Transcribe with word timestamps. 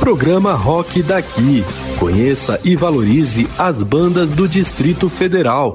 Programa 0.00 0.54
Rock 0.54 1.02
Daqui. 1.02 1.62
Conheça 1.98 2.60
e 2.64 2.74
valorize 2.74 3.46
as 3.58 3.82
bandas 3.82 4.32
do 4.32 4.48
Distrito 4.48 5.08
Federal. 5.08 5.74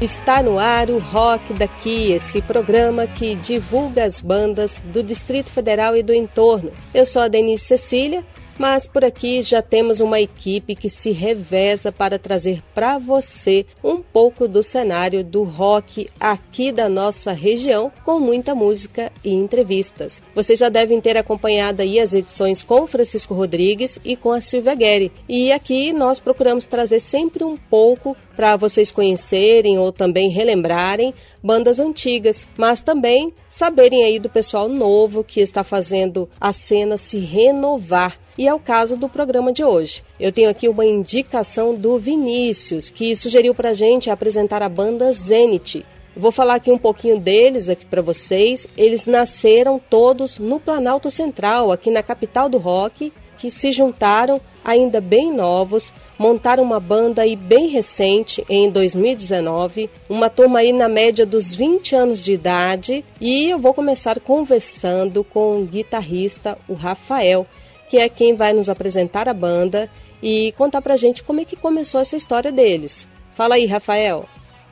Está 0.00 0.42
no 0.42 0.58
ar 0.58 0.90
o 0.90 0.98
Rock 0.98 1.54
Daqui, 1.54 2.12
esse 2.12 2.40
programa 2.42 3.06
que 3.06 3.34
divulga 3.34 4.04
as 4.04 4.20
bandas 4.20 4.82
do 4.92 5.02
Distrito 5.02 5.50
Federal 5.50 5.96
e 5.96 6.02
do 6.02 6.12
entorno. 6.12 6.70
Eu 6.94 7.04
sou 7.04 7.22
a 7.22 7.28
Denise 7.28 7.64
Cecília 7.64 8.24
mas 8.58 8.86
por 8.86 9.04
aqui 9.04 9.40
já 9.40 9.62
temos 9.62 10.00
uma 10.00 10.20
equipe 10.20 10.74
que 10.74 10.90
se 10.90 11.12
reveza 11.12 11.92
para 11.92 12.18
trazer 12.18 12.62
para 12.74 12.98
você 12.98 13.64
um 13.82 14.02
pouco 14.02 14.48
do 14.48 14.62
cenário 14.62 15.22
do 15.22 15.44
rock 15.44 16.10
aqui 16.18 16.72
da 16.72 16.88
nossa 16.88 17.32
região, 17.32 17.92
com 18.04 18.18
muita 18.18 18.54
música 18.54 19.12
e 19.24 19.32
entrevistas. 19.32 20.20
Vocês 20.34 20.58
já 20.58 20.68
devem 20.68 21.00
ter 21.00 21.16
acompanhado 21.16 21.82
aí 21.82 22.00
as 22.00 22.12
edições 22.12 22.62
com 22.62 22.86
Francisco 22.86 23.32
Rodrigues 23.34 23.98
e 24.04 24.16
com 24.16 24.32
a 24.32 24.40
Silvia 24.40 24.74
Guerri. 24.74 25.12
E 25.28 25.52
aqui 25.52 25.92
nós 25.92 26.18
procuramos 26.18 26.66
trazer 26.66 27.00
sempre 27.00 27.44
um 27.44 27.56
pouco 27.56 28.16
para 28.34 28.56
vocês 28.56 28.90
conhecerem 28.90 29.78
ou 29.78 29.92
também 29.92 30.28
relembrarem 30.30 31.14
bandas 31.42 31.78
antigas, 31.78 32.46
mas 32.56 32.82
também 32.82 33.32
saberem 33.48 34.04
aí 34.04 34.18
do 34.18 34.28
pessoal 34.28 34.68
novo 34.68 35.24
que 35.24 35.40
está 35.40 35.64
fazendo 35.64 36.28
a 36.40 36.52
cena 36.52 36.96
se 36.96 37.18
renovar 37.18 38.18
e 38.38 38.46
é 38.46 38.54
o 38.54 38.60
caso 38.60 38.96
do 38.96 39.08
programa 39.08 39.52
de 39.52 39.64
hoje. 39.64 40.04
Eu 40.18 40.30
tenho 40.30 40.48
aqui 40.48 40.68
uma 40.68 40.86
indicação 40.86 41.74
do 41.74 41.98
Vinícius, 41.98 42.88
que 42.88 43.16
sugeriu 43.16 43.52
para 43.52 43.74
gente 43.74 44.08
apresentar 44.08 44.62
a 44.62 44.68
banda 44.68 45.12
Zenith. 45.12 45.84
Vou 46.16 46.30
falar 46.30 46.54
aqui 46.54 46.70
um 46.70 46.78
pouquinho 46.78 47.18
deles 47.18 47.68
aqui 47.68 47.84
para 47.84 48.00
vocês. 48.00 48.66
Eles 48.76 49.06
nasceram 49.06 49.80
todos 49.90 50.38
no 50.38 50.60
Planalto 50.60 51.10
Central, 51.10 51.72
aqui 51.72 51.90
na 51.90 52.02
capital 52.02 52.48
do 52.48 52.58
rock, 52.58 53.12
que 53.36 53.50
se 53.50 53.72
juntaram 53.72 54.40
ainda 54.64 55.00
bem 55.00 55.32
novos, 55.32 55.92
montaram 56.18 56.62
uma 56.62 56.78
banda 56.78 57.22
aí 57.22 57.34
bem 57.34 57.68
recente 57.68 58.44
em 58.48 58.70
2019, 58.70 59.88
uma 60.08 60.28
turma 60.28 60.58
aí 60.58 60.72
na 60.72 60.88
média 60.88 61.24
dos 61.24 61.54
20 61.54 61.94
anos 61.94 62.22
de 62.22 62.32
idade, 62.32 63.04
e 63.20 63.48
eu 63.48 63.58
vou 63.58 63.72
começar 63.72 64.20
conversando 64.20 65.24
com 65.24 65.62
o 65.62 65.64
guitarrista, 65.64 66.58
o 66.68 66.74
Rafael 66.74 67.46
que 67.88 67.96
é 67.96 68.08
quem 68.08 68.36
vai 68.36 68.52
nos 68.52 68.68
apresentar 68.68 69.28
a 69.28 69.34
banda 69.34 69.90
e 70.22 70.52
contar 70.56 70.82
pra 70.82 70.96
gente 70.96 71.22
como 71.22 71.40
é 71.40 71.44
que 71.44 71.56
começou 71.56 72.00
essa 72.00 72.16
história 72.16 72.52
deles. 72.52 73.08
Fala 73.34 73.54
aí, 73.54 73.66
Rafael. 73.66 74.26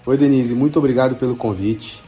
Oi, 0.05 0.17
Denise, 0.17 0.55
muito 0.55 0.79
obrigado 0.79 1.17
pelo 1.17 1.37
convite. 1.37 2.03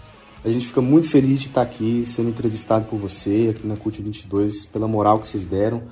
A 0.45 0.48
gente 0.48 0.67
fica 0.67 0.81
muito 0.81 1.09
feliz 1.09 1.41
de 1.41 1.48
estar 1.48 1.62
aqui 1.62 2.05
sendo 2.06 2.29
entrevistado 2.29 2.84
por 2.84 2.97
você 2.97 3.53
aqui 3.55 3.67
na 3.67 3.77
CUT 3.77 4.01
22, 4.01 4.67
pela 4.67 4.86
moral 4.86 5.19
que 5.19 5.27
vocês 5.27 5.45
deram. 5.45 5.83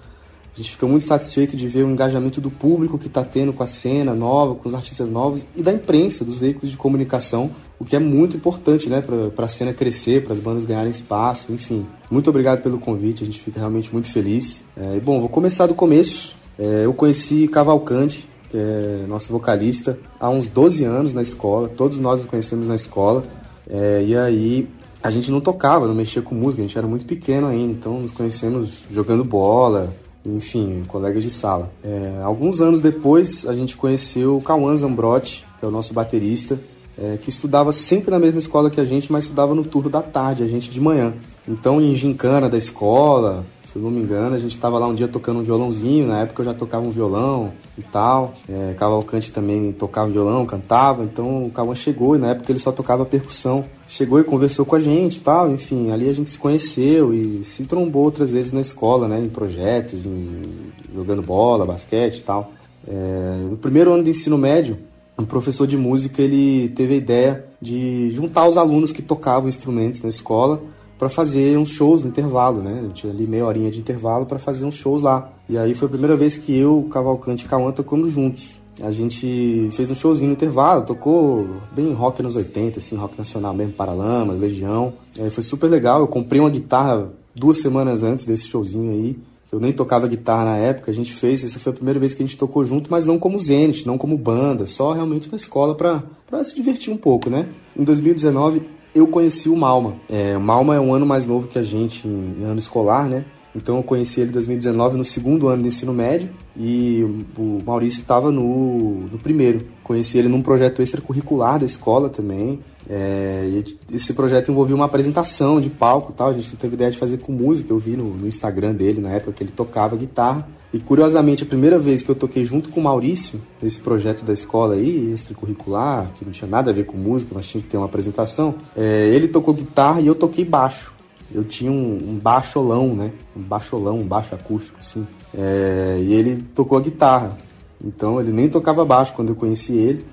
A 0.57 0.63
gente 0.63 0.71
fica 0.71 0.87
muito 0.87 1.05
satisfeito 1.05 1.55
de 1.55 1.69
ver 1.69 1.85
o 1.85 1.91
engajamento 1.91 2.41
do 2.41 2.51
público 2.51 2.97
que 2.99 3.09
está 3.09 3.23
tendo 3.23 3.53
com 3.53 3.63
a 3.63 3.67
cena 3.67 4.15
nova, 4.15 4.55
com 4.55 4.67
os 4.67 4.75
artistas 4.75 5.11
novos 5.11 5.47
e 5.55 5.63
da 5.63 5.71
imprensa, 5.71 6.25
dos 6.25 6.39
veículos 6.39 6.71
de 6.71 6.79
comunicação, 6.79 7.51
o 7.79 7.85
que 7.85 7.95
é 7.95 7.99
muito 7.99 8.39
importante 8.39 8.89
né, 8.89 9.03
para 9.03 9.45
a 9.45 9.49
cena 9.49 9.75
crescer, 9.75 10.25
para 10.25 10.33
as 10.33 10.39
bandas 10.39 10.65
ganharem 10.65 10.91
espaço, 10.91 11.53
enfim. 11.53 11.85
Muito 12.11 12.31
obrigado 12.31 12.63
pelo 12.63 12.79
convite, 12.79 13.23
a 13.23 13.27
gente 13.27 13.39
fica 13.39 13.61
realmente 13.61 13.93
muito 13.93 14.11
feliz. 14.11 14.65
É, 14.75 14.99
bom, 14.99 15.21
vou 15.21 15.29
começar 15.29 15.67
do 15.67 15.75
começo. 15.75 16.35
É, 16.59 16.87
eu 16.87 16.95
conheci 16.95 17.47
Cavalcante, 17.49 18.27
que 18.51 18.57
é 18.57 19.05
nosso 19.07 19.31
vocalista, 19.31 19.99
há 20.19 20.31
uns 20.31 20.49
12 20.49 20.85
anos 20.85 21.13
na 21.13 21.21
escola, 21.21 21.69
todos 21.69 21.99
nós 21.99 22.25
o 22.25 22.29
conhecemos 22.29 22.67
na 22.67 22.77
escola. 22.77 23.23
É, 23.69 24.03
e 24.07 24.17
aí 24.17 24.67
a 25.03 25.11
gente 25.11 25.31
não 25.31 25.43
tocava, 25.43 25.87
não 25.87 25.95
mexia 25.95 26.23
com 26.23 26.35
música, 26.35 26.63
a 26.63 26.65
gente 26.67 26.79
era 26.79 26.87
muito 26.87 27.05
pequeno 27.05 27.47
ainda, 27.47 27.75
então 27.75 28.01
nos 28.01 28.11
conhecemos 28.11 28.85
jogando 28.91 29.23
bola, 29.23 29.95
enfim, 30.35 30.83
colegas 30.89 31.23
de 31.23 31.31
sala. 31.31 31.71
É, 31.85 32.21
alguns 32.23 32.61
anos 32.61 32.81
depois, 32.81 33.47
a 33.47 33.55
gente 33.55 33.77
conheceu 33.77 34.37
o 34.37 34.43
Cauã 34.43 34.75
Zambrotti, 34.75 35.47
que 35.59 35.65
é 35.65 35.69
o 35.69 35.71
nosso 35.71 35.95
baterista, 35.95 36.59
é, 36.99 37.19
que 37.23 37.29
estudava 37.29 37.73
sempre 37.73 38.11
na 38.11 38.19
mesma 38.19 38.39
escola 38.39 38.71
que 38.71 38.81
a 38.81 38.85
gente, 38.85 39.13
mas 39.13 39.25
estudava 39.25 39.55
no 39.55 39.65
turno 39.65 39.91
da 39.91 40.03
tarde, 40.03 40.43
a 40.43 40.47
gente 40.47 40.71
de 40.71 40.81
manhã. 40.81 41.15
Então, 41.47 41.81
em 41.81 41.95
gincana 41.95 42.49
da 42.49 42.59
escola, 42.59 43.45
se 43.77 43.83
eu 43.83 43.83
não 43.83 43.91
me 43.91 44.01
engano, 44.01 44.35
a 44.35 44.39
gente 44.39 44.53
estava 44.53 44.79
lá 44.79 44.87
um 44.87 44.95
dia 44.95 45.07
tocando 45.07 45.41
um 45.41 45.43
violãozinho, 45.43 46.07
na 46.07 46.23
época 46.23 46.41
eu 46.41 46.47
já 46.47 46.55
tocava 46.55 46.87
um 46.87 46.91
violão 46.91 47.53
e 47.77 47.83
tal. 47.83 48.35
É, 48.49 48.75
Cavalcante 48.75 49.31
também 49.31 49.71
tocava 49.73 50.11
violão, 50.11 50.47
cantava, 50.47 51.05
então 51.05 51.47
o 51.47 51.51
Cauã 51.51 51.75
chegou 51.75 52.17
e 52.17 52.19
na 52.19 52.31
época 52.31 52.51
ele 52.51 52.59
só 52.59 52.73
tocava 52.73 53.05
percussão. 53.05 53.65
Chegou 53.87 54.19
e 54.19 54.25
conversou 54.25 54.65
com 54.65 54.75
a 54.75 54.81
gente 54.81 55.17
e 55.17 55.21
tal, 55.21 55.53
enfim, 55.53 55.91
ali 55.91 56.09
a 56.09 56.13
gente 56.13 56.29
se 56.29 56.39
conheceu 56.39 57.13
e 57.13 57.45
se 57.45 57.65
trombou 57.65 58.05
outras 58.05 58.33
vezes 58.33 58.51
na 58.51 58.61
escola, 58.61 59.07
né, 59.07 59.21
em 59.21 59.29
projetos, 59.29 60.05
em, 60.05 60.73
jogando 60.95 61.23
bola, 61.23 61.67
basquete 61.67 62.19
e 62.19 62.23
tal. 62.23 62.53
É, 62.89 63.39
no 63.51 63.57
primeiro 63.57 63.93
ano 63.93 64.03
de 64.03 64.11
ensino 64.11 64.39
médio, 64.39 64.79
um 65.19 65.25
professor 65.25 65.67
de 65.67 65.77
música 65.77 66.23
ele 66.23 66.69
teve 66.71 66.95
a 66.95 66.97
ideia 66.97 67.45
de 67.61 68.11
juntar 68.11 68.49
os 68.49 68.57
alunos 68.57 68.91
que 68.91 69.03
tocavam 69.03 69.49
instrumentos 69.49 70.01
na 70.01 70.09
escola 70.09 70.61
para 70.99 71.09
fazer 71.09 71.59
uns 71.59 71.71
shows 71.71 72.03
no 72.03 72.09
intervalo, 72.09 72.63
né? 72.63 72.81
Eu 72.83 72.91
tinha 72.91 73.13
ali 73.13 73.27
meia 73.27 73.45
horinha 73.45 73.71
de 73.71 73.79
intervalo 73.79 74.27
para 74.27 74.39
fazer 74.39 74.65
uns 74.65 74.75
shows 74.75 75.03
lá. 75.03 75.31
E 75.49 75.59
aí 75.59 75.75
foi 75.75 75.87
a 75.87 75.91
primeira 75.91 76.17
vez 76.17 76.39
que 76.39 76.57
eu, 76.57 76.89
Cavalcante 76.91 77.45
e 77.45 77.49
Cauã 77.49 77.71
tocamos 77.71 78.13
juntos. 78.13 78.59
A 78.81 78.91
gente 78.91 79.69
fez 79.73 79.91
um 79.91 79.95
showzinho 79.95 80.29
no 80.29 80.35
intervalo, 80.35 80.85
tocou 80.85 81.47
bem 81.73 81.93
rock 81.93 82.23
nos 82.23 82.37
80, 82.37 82.79
assim, 82.79 82.97
rock 82.97 83.17
nacional 83.17 83.55
mesmo, 83.55 83.73
Paralamas, 83.73 84.39
Legião. 84.39 84.93
É, 85.19 85.31
foi 85.31 85.43
super 85.43 85.69
legal. 85.69 86.01
Eu 86.01 86.07
comprei 86.07 86.41
uma 86.41 86.51
guitarra 86.51 87.11
duas 87.35 87.59
semanas 87.59 88.03
antes 88.03 88.25
desse 88.25 88.47
showzinho 88.47 88.93
aí. 88.93 89.19
Eu 89.51 89.61
nem 89.61 89.73
tocava 89.73 90.09
guitarra 90.09 90.45
na 90.45 90.57
época, 90.57 90.91
a 90.91 90.95
gente 90.95 91.13
fez, 91.13 91.45
essa 91.45 91.59
foi 91.59 91.71
a 91.71 91.75
primeira 91.75 92.01
vez 92.01 92.13
que 92.13 92.23
a 92.23 92.27
gente 92.27 92.37
tocou 92.37 92.65
junto, 92.65 92.91
mas 92.91 93.07
não 93.07 93.17
como 93.17 93.39
Zenith, 93.39 93.87
não 93.87 93.97
como 93.97 94.19
banda, 94.19 94.67
só 94.67 94.93
realmente 94.93 95.31
na 95.31 95.37
escola 95.37 95.75
para 95.75 96.45
se 96.45 96.55
divertir 96.55 96.93
um 96.93 96.97
pouco, 96.97 97.31
né? 97.31 97.49
Em 97.77 97.85
2019 97.85 98.63
eu 98.97 99.07
conheci 99.07 99.49
o 99.49 99.57
Malma. 99.57 99.97
É, 100.09 100.37
o 100.37 100.41
Malma 100.41 100.75
é 100.75 100.81
um 100.81 100.95
ano 100.95 101.05
mais 101.05 101.27
novo 101.27 101.47
que 101.49 101.59
a 101.59 101.63
gente 101.63 102.09
em, 102.09 102.43
ano 102.45 102.59
escolar, 102.59 103.07
né? 103.09 103.25
Então 103.57 103.79
eu 103.79 103.83
conheci 103.83 104.21
ele 104.21 104.29
em 104.29 104.33
2019 104.35 104.99
no 104.99 105.05
segundo 105.05 105.49
ano 105.49 105.63
de 105.63 105.69
ensino 105.69 105.93
médio 105.93 106.29
e 106.55 107.03
o 107.37 107.63
Maurício 107.65 108.01
estava 108.01 108.31
no, 108.31 109.09
no 109.11 109.19
primeiro. 109.19 109.67
Conheci 109.83 110.19
ele 110.19 110.29
num 110.29 110.43
projeto 110.43 110.83
extracurricular 110.83 111.59
da 111.59 111.65
escola 111.65 112.11
também. 112.11 112.61
É, 112.89 113.63
esse 113.91 114.13
projeto 114.13 114.51
envolvia 114.51 114.77
uma 114.77 114.85
apresentação 114.85 115.59
de 115.59 115.71
palco 115.71 116.13
tal. 116.13 116.29
A 116.29 116.33
gente 116.35 116.55
teve 116.57 116.75
ideia 116.75 116.91
de 116.91 116.99
fazer 116.99 117.17
com 117.19 117.33
música. 117.33 117.73
Eu 117.73 117.79
vi 117.79 117.97
no, 117.97 118.15
no, 118.15 118.29
Instagram 118.29 118.75
dele 118.75 119.01
na 119.01 119.11
época 119.11 119.33
que 119.33 119.43
ele 119.43 119.53
tocava 119.53 119.97
guitarra. 119.97 120.47
E 120.73 120.79
curiosamente, 120.79 121.43
a 121.43 121.47
primeira 121.47 121.79
vez 121.79 122.03
que 122.03 122.11
eu 122.11 122.15
toquei 122.15 122.45
junto 122.45 122.69
com 122.69 122.81
o 122.81 122.83
Maurício, 122.83 123.41
nesse 123.63 123.81
projeto 123.81 124.23
da 124.23 124.35
escola 124.35 124.75
aí, 124.75 125.11
extracurricular, 125.13 126.13
que 126.13 126.25
não 126.25 126.33
tinha 126.33 126.49
nada 126.49 126.71
a 126.71 126.75
ver 126.75 126.85
com 126.85 126.97
música, 126.97 127.33
mas 127.35 127.47
tinha 127.47 127.63
que 127.63 127.69
ter 127.69 127.79
uma 127.79 127.87
apresentação, 127.87 128.55
é, 128.77 129.09
ele 129.09 129.29
tocou 129.29 129.55
guitarra 129.55 130.01
e 130.03 130.07
eu 130.07 130.15
toquei 130.15 130.45
baixo. 130.45 130.96
Eu 131.35 131.45
tinha 131.45 131.71
um, 131.71 132.11
um 132.11 132.19
baixolão, 132.19 132.95
né? 132.95 133.13
Um 133.37 133.43
baixolão, 133.43 134.01
um 134.01 134.07
baixo 134.07 134.35
acústico, 134.35 134.79
assim. 134.81 135.07
É, 135.37 135.99
e 136.01 136.13
ele 136.15 136.43
tocou 136.55 136.79
a 136.79 136.81
guitarra. 136.81 137.37
Então 137.85 138.21
ele 138.21 138.33
nem 138.33 138.49
tocava 138.49 138.85
baixo 138.85 139.13
quando 139.15 139.31
eu 139.31 139.37
conheci 139.37 139.73
ele. 139.73 140.05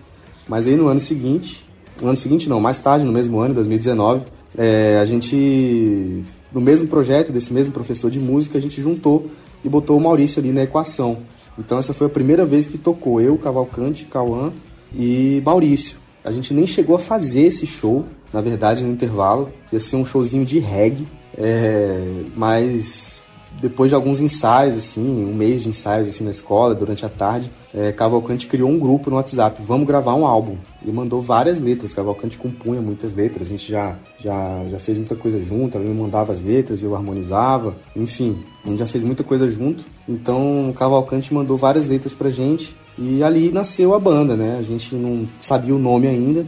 Mas 0.47 0.67
aí 0.67 0.75
no 0.75 0.87
ano 0.87 0.99
seguinte, 0.99 1.65
no 2.01 2.07
ano 2.07 2.17
seguinte 2.17 2.49
não, 2.49 2.59
mais 2.59 2.79
tarde, 2.79 3.05
no 3.05 3.11
mesmo 3.11 3.39
ano, 3.39 3.53
2019, 3.53 4.23
é, 4.57 4.99
a 5.01 5.05
gente, 5.05 6.23
no 6.51 6.59
mesmo 6.59 6.87
projeto 6.87 7.31
desse 7.31 7.53
mesmo 7.53 7.73
professor 7.73 8.11
de 8.11 8.19
música, 8.19 8.57
a 8.57 8.61
gente 8.61 8.81
juntou 8.81 9.29
e 9.63 9.69
botou 9.69 9.97
o 9.97 10.01
Maurício 10.01 10.39
ali 10.39 10.51
na 10.51 10.63
equação. 10.63 11.19
Então 11.57 11.77
essa 11.77 11.93
foi 11.93 12.07
a 12.07 12.09
primeira 12.09 12.45
vez 12.45 12.67
que 12.67 12.77
tocou 12.77 13.21
eu, 13.21 13.37
Cavalcante, 13.37 14.05
Cauã 14.05 14.51
e 14.93 15.41
Maurício. 15.45 16.02
A 16.23 16.31
gente 16.31 16.53
nem 16.53 16.65
chegou 16.65 16.95
a 16.95 16.99
fazer 16.99 17.43
esse 17.43 17.65
show, 17.65 18.05
na 18.31 18.39
verdade, 18.39 18.83
no 18.83 18.91
intervalo. 18.91 19.51
Ia 19.71 19.79
ser 19.79 19.97
um 19.97 20.05
showzinho 20.05 20.45
de 20.45 20.57
reggae, 20.59 21.07
é, 21.37 22.23
mas 22.35 23.23
depois 23.61 23.89
de 23.89 23.95
alguns 23.95 24.19
ensaios, 24.19 24.75
assim, 24.75 25.01
um 25.01 25.33
mês 25.33 25.63
de 25.63 25.69
ensaios 25.69 26.07
assim 26.07 26.23
na 26.23 26.31
escola, 26.31 26.73
durante 26.73 27.05
a 27.05 27.09
tarde, 27.09 27.51
é, 27.73 27.91
Cavalcante 27.91 28.47
criou 28.47 28.69
um 28.69 28.79
grupo 28.79 29.09
no 29.09 29.15
WhatsApp, 29.15 29.61
vamos 29.61 29.87
gravar 29.87 30.15
um 30.15 30.25
álbum. 30.25 30.57
E 30.83 30.91
mandou 30.91 31.21
várias 31.21 31.59
letras, 31.59 31.93
Cavalcante 31.93 32.37
compunha 32.37 32.81
muitas 32.81 33.13
letras, 33.13 33.47
a 33.47 33.49
gente 33.49 33.71
já, 33.71 33.95
já, 34.19 34.65
já 34.69 34.79
fez 34.79 34.97
muita 34.97 35.15
coisa 35.15 35.39
junto, 35.39 35.77
ela 35.77 35.85
me 35.85 35.93
mandava 35.93 36.33
as 36.33 36.41
letras, 36.41 36.83
eu 36.83 36.95
harmonizava, 36.95 37.75
enfim, 37.95 38.43
a 38.65 38.69
gente 38.69 38.79
já 38.79 38.87
fez 38.87 39.03
muita 39.03 39.23
coisa 39.23 39.47
junto. 39.47 39.83
Então 40.07 40.73
Cavalcante 40.75 41.33
mandou 41.33 41.57
várias 41.57 41.87
letras 41.87 42.13
pra 42.13 42.29
gente 42.29 42.75
e 42.97 43.23
ali 43.23 43.51
nasceu 43.51 43.93
a 43.93 43.99
banda, 43.99 44.35
né? 44.35 44.57
A 44.57 44.61
gente 44.61 44.93
não 44.95 45.25
sabia 45.39 45.75
o 45.75 45.79
nome 45.79 46.07
ainda, 46.07 46.45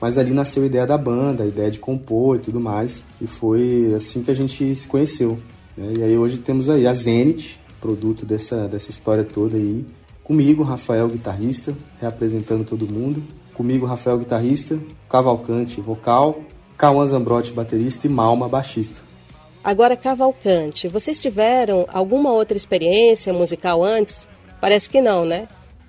mas 0.00 0.18
ali 0.18 0.32
nasceu 0.32 0.62
a 0.62 0.66
ideia 0.66 0.86
da 0.86 0.98
banda, 0.98 1.42
a 1.42 1.46
ideia 1.46 1.70
de 1.70 1.78
compor 1.78 2.36
e 2.36 2.40
tudo 2.40 2.60
mais. 2.60 3.04
E 3.20 3.26
foi 3.26 3.92
assim 3.94 4.22
que 4.22 4.30
a 4.30 4.34
gente 4.34 4.74
se 4.74 4.86
conheceu. 4.86 5.38
Né? 5.76 5.94
E 5.98 6.02
aí 6.02 6.16
hoje 6.16 6.38
temos 6.38 6.68
aí 6.68 6.86
a 6.86 6.92
Zenit, 6.92 7.58
produto 7.80 8.26
dessa, 8.26 8.68
dessa 8.68 8.90
história 8.90 9.24
toda 9.24 9.56
aí. 9.56 9.86
Comigo, 10.22 10.62
Rafael, 10.62 11.08
guitarrista, 11.08 11.74
reapresentando 12.00 12.64
todo 12.64 12.86
mundo. 12.86 13.22
Comigo, 13.54 13.86
Rafael, 13.86 14.18
guitarrista, 14.18 14.78
Cavalcante, 15.08 15.80
vocal, 15.80 16.40
Cauã 16.76 17.06
Zambrotti, 17.06 17.52
baterista 17.52 18.06
e 18.06 18.10
Malma, 18.10 18.48
baixista. 18.48 19.00
Agora, 19.64 19.96
Cavalcante, 19.96 20.88
vocês 20.88 21.18
tiveram 21.18 21.86
alguma 21.88 22.32
outra 22.32 22.56
experiência 22.56 23.32
musical 23.32 23.82
antes? 23.82 24.28
Parece 24.60 24.88
que 24.90 25.00
não, 25.00 25.24
né? 25.24 25.48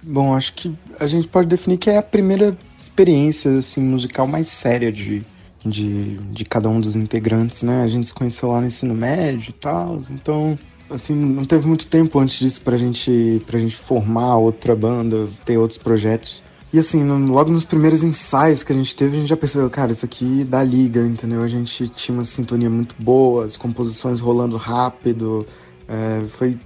Bom, 0.10 0.34
acho 0.34 0.54
que 0.54 0.74
a 1.02 1.06
gente 1.06 1.28
pode 1.28 1.50
definir 1.50 1.78
que 1.78 1.90
é 1.90 1.98
a 1.98 2.02
primeira 2.02 2.58
experiência 2.80 3.58
assim, 3.58 3.82
musical 3.82 4.26
mais 4.26 4.48
séria 4.48 4.90
de, 4.90 5.22
de, 5.66 6.16
de 6.32 6.46
cada 6.46 6.70
um 6.70 6.80
dos 6.80 6.96
integrantes, 6.96 7.62
né? 7.62 7.84
A 7.84 7.88
gente 7.88 8.08
se 8.08 8.14
conheceu 8.14 8.50
lá 8.50 8.62
no 8.62 8.68
ensino 8.68 8.96
médio 8.96 9.50
e 9.50 9.54
tal, 9.54 10.02
então 10.10 10.56
assim, 10.90 11.14
não 11.14 11.44
teve 11.44 11.68
muito 11.68 11.88
tempo 11.88 12.18
antes 12.20 12.40
disso 12.40 12.62
pra 12.62 12.78
gente, 12.78 13.42
pra 13.46 13.60
gente 13.60 13.76
formar 13.76 14.38
outra 14.38 14.74
banda, 14.74 15.28
ter 15.44 15.58
outros 15.58 15.78
projetos. 15.78 16.42
E 16.72 16.80
assim, 16.80 17.06
logo 17.28 17.52
nos 17.52 17.66
primeiros 17.66 18.02
ensaios 18.02 18.64
que 18.64 18.72
a 18.72 18.76
gente 18.76 18.96
teve, 18.96 19.18
a 19.18 19.20
gente 19.20 19.30
já 19.30 19.36
percebeu, 19.36 19.70
cara, 19.70 19.92
isso 19.92 20.06
aqui 20.06 20.46
dá 20.46 20.64
liga, 20.64 21.02
entendeu? 21.02 21.42
A 21.42 21.48
gente 21.50 21.90
tinha 21.90 22.18
uma 22.18 22.24
sintonia 22.24 22.70
muito 22.70 22.96
boa, 22.98 23.46
as 23.46 23.58
composições 23.58 24.22
rolando 24.22 24.56
rápido, 24.56 25.46
é, 25.86 26.22
foi, 26.30 26.58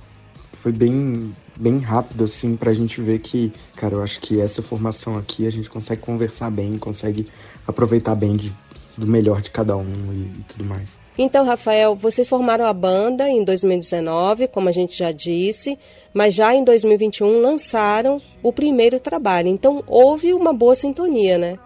foi 0.54 0.72
bem, 0.72 1.34
bem 1.58 1.80
rápido, 1.80 2.24
assim, 2.24 2.56
pra 2.56 2.74
gente 2.74 3.02
ver 3.02 3.20
que, 3.20 3.52
cara, 3.76 3.96
eu 3.96 4.04
acho 4.04 4.20
que 4.20 4.40
essa 4.40 4.62
formação 4.62 5.18
aqui 5.18 5.46
a 5.46 5.50
gente 5.50 5.70
consegue 5.70 6.02
conversar 6.02 6.50
bem, 6.50 6.78
consegue 6.78 7.28
aproveitar 7.68 8.16
bem 8.16 8.36
de, 8.36 8.54
do 8.98 9.08
melhor 9.08 9.42
de 9.42 9.52
cada 9.52 9.76
um 9.76 9.94
e, 10.14 10.40
e 10.40 10.44
tudo 10.48 10.66
mais. 10.66 11.00
Então, 11.18 11.46
Rafael, 11.46 11.96
vocês 11.96 12.28
formaram 12.28 12.66
a 12.66 12.74
banda 12.74 13.30
em 13.30 13.44
2019, 13.44 14.48
como 14.48 14.70
a 14.70 14.72
gente 14.72 14.98
já 14.98 15.12
disse, 15.12 15.78
mas 16.14 16.34
já 16.34 16.56
em 16.56 16.64
2021 16.64 17.42
lançaram 17.42 18.22
o 18.42 18.52
primeiro 18.52 19.00
trabalho. 19.00 19.50
Então, 19.50 19.84
houve 19.88 20.34
uma 20.34 20.54
boa 20.54 20.74
sintonia, 20.74 21.38
né? 21.38 21.60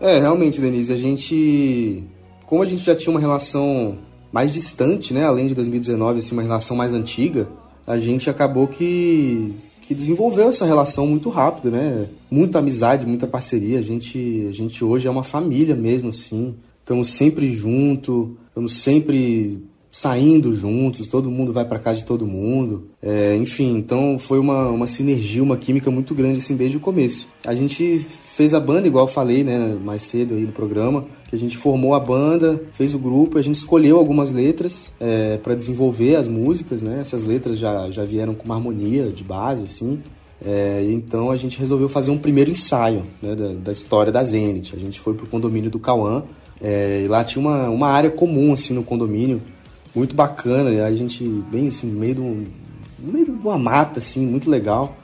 É, 0.00 0.18
realmente, 0.18 0.60
Denise, 0.60 0.92
a 0.92 0.96
gente. 0.96 2.04
Como 2.46 2.62
a 2.62 2.66
gente 2.66 2.82
já 2.82 2.94
tinha 2.94 3.10
uma 3.10 3.20
relação 3.20 3.98
mais 4.30 4.52
distante, 4.52 5.12
né? 5.12 5.24
Além 5.24 5.48
de 5.48 5.54
2019, 5.54 6.20
assim, 6.20 6.32
uma 6.32 6.42
relação 6.42 6.76
mais 6.76 6.92
antiga, 6.92 7.48
a 7.86 7.98
gente 7.98 8.28
acabou 8.28 8.66
que, 8.66 9.52
que 9.82 9.94
desenvolveu 9.94 10.48
essa 10.48 10.66
relação 10.66 11.06
muito 11.06 11.28
rápido, 11.28 11.70
né? 11.70 12.06
Muita 12.30 12.58
amizade, 12.58 13.06
muita 13.06 13.26
parceria. 13.26 13.78
A 13.78 13.82
gente, 13.82 14.46
a 14.48 14.52
gente 14.52 14.84
hoje 14.84 15.06
é 15.06 15.10
uma 15.10 15.22
família 15.22 15.76
mesmo, 15.76 16.08
assim. 16.08 16.56
Estamos 16.82 17.14
sempre 17.14 17.50
juntos 17.52 18.30
estamos 18.56 18.72
sempre 18.72 19.62
saindo 19.92 20.54
juntos, 20.54 21.06
todo 21.06 21.30
mundo 21.30 21.52
vai 21.52 21.64
para 21.66 21.78
casa 21.78 21.98
de 21.98 22.06
todo 22.06 22.26
mundo. 22.26 22.88
É, 23.02 23.36
enfim, 23.36 23.76
então 23.76 24.18
foi 24.18 24.38
uma, 24.38 24.68
uma 24.68 24.86
sinergia, 24.86 25.42
uma 25.42 25.58
química 25.58 25.90
muito 25.90 26.14
grande 26.14 26.38
assim 26.38 26.56
desde 26.56 26.78
o 26.78 26.80
começo. 26.80 27.28
A 27.46 27.54
gente 27.54 27.98
fez 27.98 28.54
a 28.54 28.60
banda, 28.60 28.88
igual 28.88 29.06
falei 29.06 29.44
né, 29.44 29.76
mais 29.84 30.04
cedo 30.04 30.34
aí 30.34 30.42
no 30.42 30.52
programa, 30.52 31.06
que 31.28 31.34
a 31.34 31.38
gente 31.38 31.56
formou 31.56 31.94
a 31.94 32.00
banda, 32.00 32.62
fez 32.70 32.94
o 32.94 32.98
grupo, 32.98 33.38
a 33.38 33.42
gente 33.42 33.56
escolheu 33.56 33.98
algumas 33.98 34.30
letras 34.30 34.92
é, 35.00 35.36
para 35.38 35.54
desenvolver 35.54 36.16
as 36.16 36.28
músicas, 36.28 36.82
né? 36.82 36.98
Essas 37.00 37.24
letras 37.24 37.58
já, 37.58 37.90
já 37.90 38.04
vieram 38.04 38.34
com 38.34 38.44
uma 38.44 38.54
harmonia 38.54 39.06
de 39.06 39.24
base, 39.24 39.64
assim. 39.64 40.00
É, 40.44 40.86
então 40.90 41.30
a 41.30 41.36
gente 41.36 41.58
resolveu 41.58 41.88
fazer 41.88 42.10
um 42.10 42.18
primeiro 42.18 42.50
ensaio 42.50 43.04
né, 43.22 43.34
da, 43.34 43.48
da 43.54 43.72
história 43.72 44.12
da 44.12 44.22
Zenit. 44.22 44.76
A 44.76 44.78
gente 44.78 45.00
foi 45.00 45.14
pro 45.14 45.26
condomínio 45.26 45.70
do 45.70 45.78
Cauã, 45.78 46.22
é, 46.62 47.02
e 47.04 47.08
lá 47.08 47.24
tinha 47.24 47.40
uma, 47.40 47.68
uma 47.68 47.88
área 47.88 48.10
comum, 48.10 48.52
assim, 48.52 48.72
no 48.72 48.82
condomínio, 48.82 49.42
muito 49.94 50.14
bacana. 50.14 50.70
E 50.70 50.80
a 50.80 50.94
gente, 50.94 51.24
bem 51.24 51.68
assim, 51.68 51.88
no 51.88 51.98
meio, 51.98 52.14
no 52.98 53.12
meio 53.12 53.24
de 53.24 53.30
uma 53.32 53.58
mata, 53.58 53.98
assim, 53.98 54.24
muito 54.24 54.48
legal. 54.48 54.96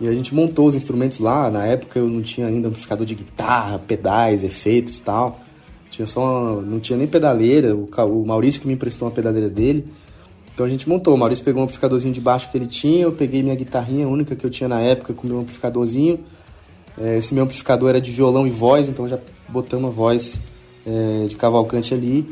E 0.00 0.08
a 0.08 0.12
gente 0.12 0.34
montou 0.34 0.66
os 0.66 0.74
instrumentos 0.74 1.18
lá. 1.18 1.50
Na 1.50 1.66
época 1.66 1.98
eu 1.98 2.08
não 2.08 2.22
tinha 2.22 2.46
ainda 2.46 2.68
amplificador 2.68 3.04
de 3.04 3.14
guitarra, 3.14 3.78
pedais, 3.78 4.44
efeitos 4.44 5.00
tal. 5.00 5.40
Tinha 5.90 6.06
só 6.06 6.20
uma, 6.20 6.62
não 6.62 6.80
tinha 6.80 6.96
nem 6.96 7.06
pedaleira. 7.06 7.74
O, 7.74 7.86
o 7.86 8.26
Maurício 8.26 8.60
que 8.60 8.66
me 8.66 8.74
emprestou 8.74 9.08
uma 9.08 9.14
pedaleira 9.14 9.48
dele. 9.48 9.84
Então 10.52 10.66
a 10.66 10.68
gente 10.68 10.88
montou. 10.88 11.14
O 11.14 11.18
Maurício 11.18 11.44
pegou 11.44 11.60
um 11.60 11.64
amplificadorzinho 11.64 12.12
de 12.12 12.20
baixo 12.20 12.50
que 12.50 12.58
ele 12.58 12.66
tinha. 12.66 13.02
Eu 13.02 13.12
peguei 13.12 13.42
minha 13.42 13.54
guitarrinha, 13.54 14.08
única 14.08 14.34
que 14.34 14.44
eu 14.44 14.50
tinha 14.50 14.68
na 14.68 14.80
época, 14.80 15.14
com 15.14 15.26
meu 15.26 15.40
amplificadorzinho. 15.40 16.20
É, 17.00 17.16
esse 17.16 17.32
meu 17.32 17.44
amplificador 17.44 17.90
era 17.90 18.00
de 18.00 18.10
violão 18.10 18.46
e 18.46 18.50
voz, 18.50 18.88
então 18.88 19.06
já 19.06 19.18
botamos 19.48 19.90
a 19.90 19.92
voz 19.92 20.40
é, 20.84 21.26
de 21.28 21.36
Cavalcante 21.36 21.94
ali. 21.94 22.28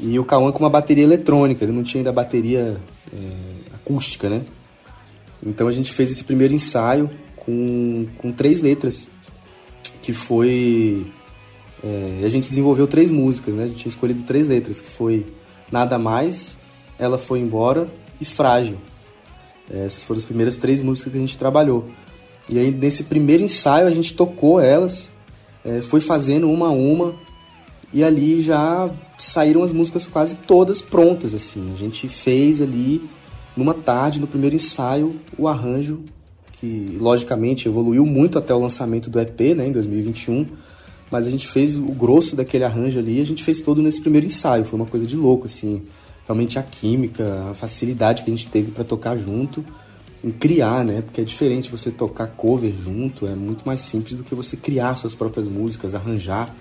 E 0.00 0.18
o 0.18 0.24
Cauã 0.24 0.50
com 0.52 0.60
uma 0.60 0.70
bateria 0.70 1.04
eletrônica, 1.04 1.64
ele 1.64 1.72
não 1.72 1.82
tinha 1.82 2.00
ainda 2.00 2.12
bateria 2.12 2.76
é, 3.12 3.74
acústica, 3.74 4.28
né? 4.28 4.42
Então 5.44 5.68
a 5.68 5.72
gente 5.72 5.92
fez 5.92 6.10
esse 6.10 6.24
primeiro 6.24 6.54
ensaio 6.54 7.10
com, 7.36 8.06
com 8.18 8.32
três 8.32 8.60
letras, 8.60 9.08
que 10.02 10.12
foi... 10.12 11.06
É, 11.82 12.24
a 12.24 12.28
gente 12.28 12.48
desenvolveu 12.48 12.86
três 12.86 13.10
músicas, 13.10 13.54
né? 13.54 13.64
A 13.64 13.66
gente 13.66 13.78
tinha 13.78 13.90
escolhido 13.90 14.22
três 14.22 14.48
letras, 14.48 14.80
que 14.80 14.90
foi 14.90 15.26
Nada 15.70 15.98
Mais, 15.98 16.56
Ela 16.98 17.18
Foi 17.18 17.38
Embora 17.38 17.88
e 18.20 18.24
Frágil. 18.24 18.78
É, 19.70 19.84
essas 19.84 20.04
foram 20.04 20.18
as 20.18 20.24
primeiras 20.24 20.56
três 20.56 20.80
músicas 20.80 21.12
que 21.12 21.18
a 21.18 21.20
gente 21.20 21.38
trabalhou. 21.38 21.88
E 22.50 22.58
aí 22.58 22.70
nesse 22.70 23.04
primeiro 23.04 23.42
ensaio 23.42 23.86
a 23.86 23.90
gente 23.90 24.14
tocou 24.14 24.60
elas, 24.60 25.10
é, 25.64 25.82
foi 25.82 26.00
fazendo 26.00 26.50
uma 26.50 26.68
a 26.68 26.70
uma, 26.70 27.14
e 27.92 28.02
ali 28.02 28.40
já 28.40 28.90
saíram 29.18 29.62
as 29.62 29.72
músicas 29.72 30.06
quase 30.06 30.34
todas 30.34 30.80
prontas 30.80 31.34
assim. 31.34 31.70
A 31.74 31.76
gente 31.76 32.08
fez 32.08 32.62
ali 32.62 33.08
numa 33.56 33.74
tarde 33.74 34.20
no 34.20 34.26
primeiro 34.26 34.56
ensaio 34.56 35.16
o 35.36 35.48
arranjo 35.48 36.00
que 36.52 36.96
logicamente 36.98 37.68
evoluiu 37.68 38.04
muito 38.04 38.38
até 38.38 38.52
o 38.52 38.58
lançamento 38.58 39.08
do 39.08 39.20
EP, 39.20 39.40
né, 39.56 39.68
em 39.68 39.72
2021. 39.72 40.46
Mas 41.10 41.26
a 41.26 41.30
gente 41.30 41.48
fez 41.48 41.76
o 41.76 41.92
grosso 41.92 42.36
daquele 42.36 42.64
arranjo 42.64 42.98
ali, 42.98 43.20
a 43.20 43.24
gente 43.24 43.42
fez 43.42 43.60
todo 43.60 43.82
nesse 43.82 44.00
primeiro 44.00 44.26
ensaio. 44.26 44.64
Foi 44.64 44.78
uma 44.78 44.86
coisa 44.86 45.06
de 45.06 45.16
louco 45.16 45.46
assim. 45.46 45.82
Realmente 46.26 46.58
a 46.58 46.62
química, 46.62 47.50
a 47.50 47.54
facilidade 47.54 48.22
que 48.22 48.30
a 48.30 48.34
gente 48.34 48.48
teve 48.48 48.70
para 48.70 48.84
tocar 48.84 49.16
junto, 49.16 49.64
em 50.22 50.30
criar, 50.30 50.84
né? 50.84 51.00
Porque 51.00 51.20
é 51.20 51.24
diferente 51.24 51.70
você 51.70 51.90
tocar 51.90 52.26
cover 52.26 52.72
junto, 52.84 53.26
é 53.26 53.34
muito 53.34 53.64
mais 53.64 53.80
simples 53.80 54.14
do 54.14 54.24
que 54.24 54.34
você 54.34 54.56
criar 54.56 54.96
suas 54.96 55.14
próprias 55.14 55.48
músicas, 55.48 55.94
arranjar 55.94 56.54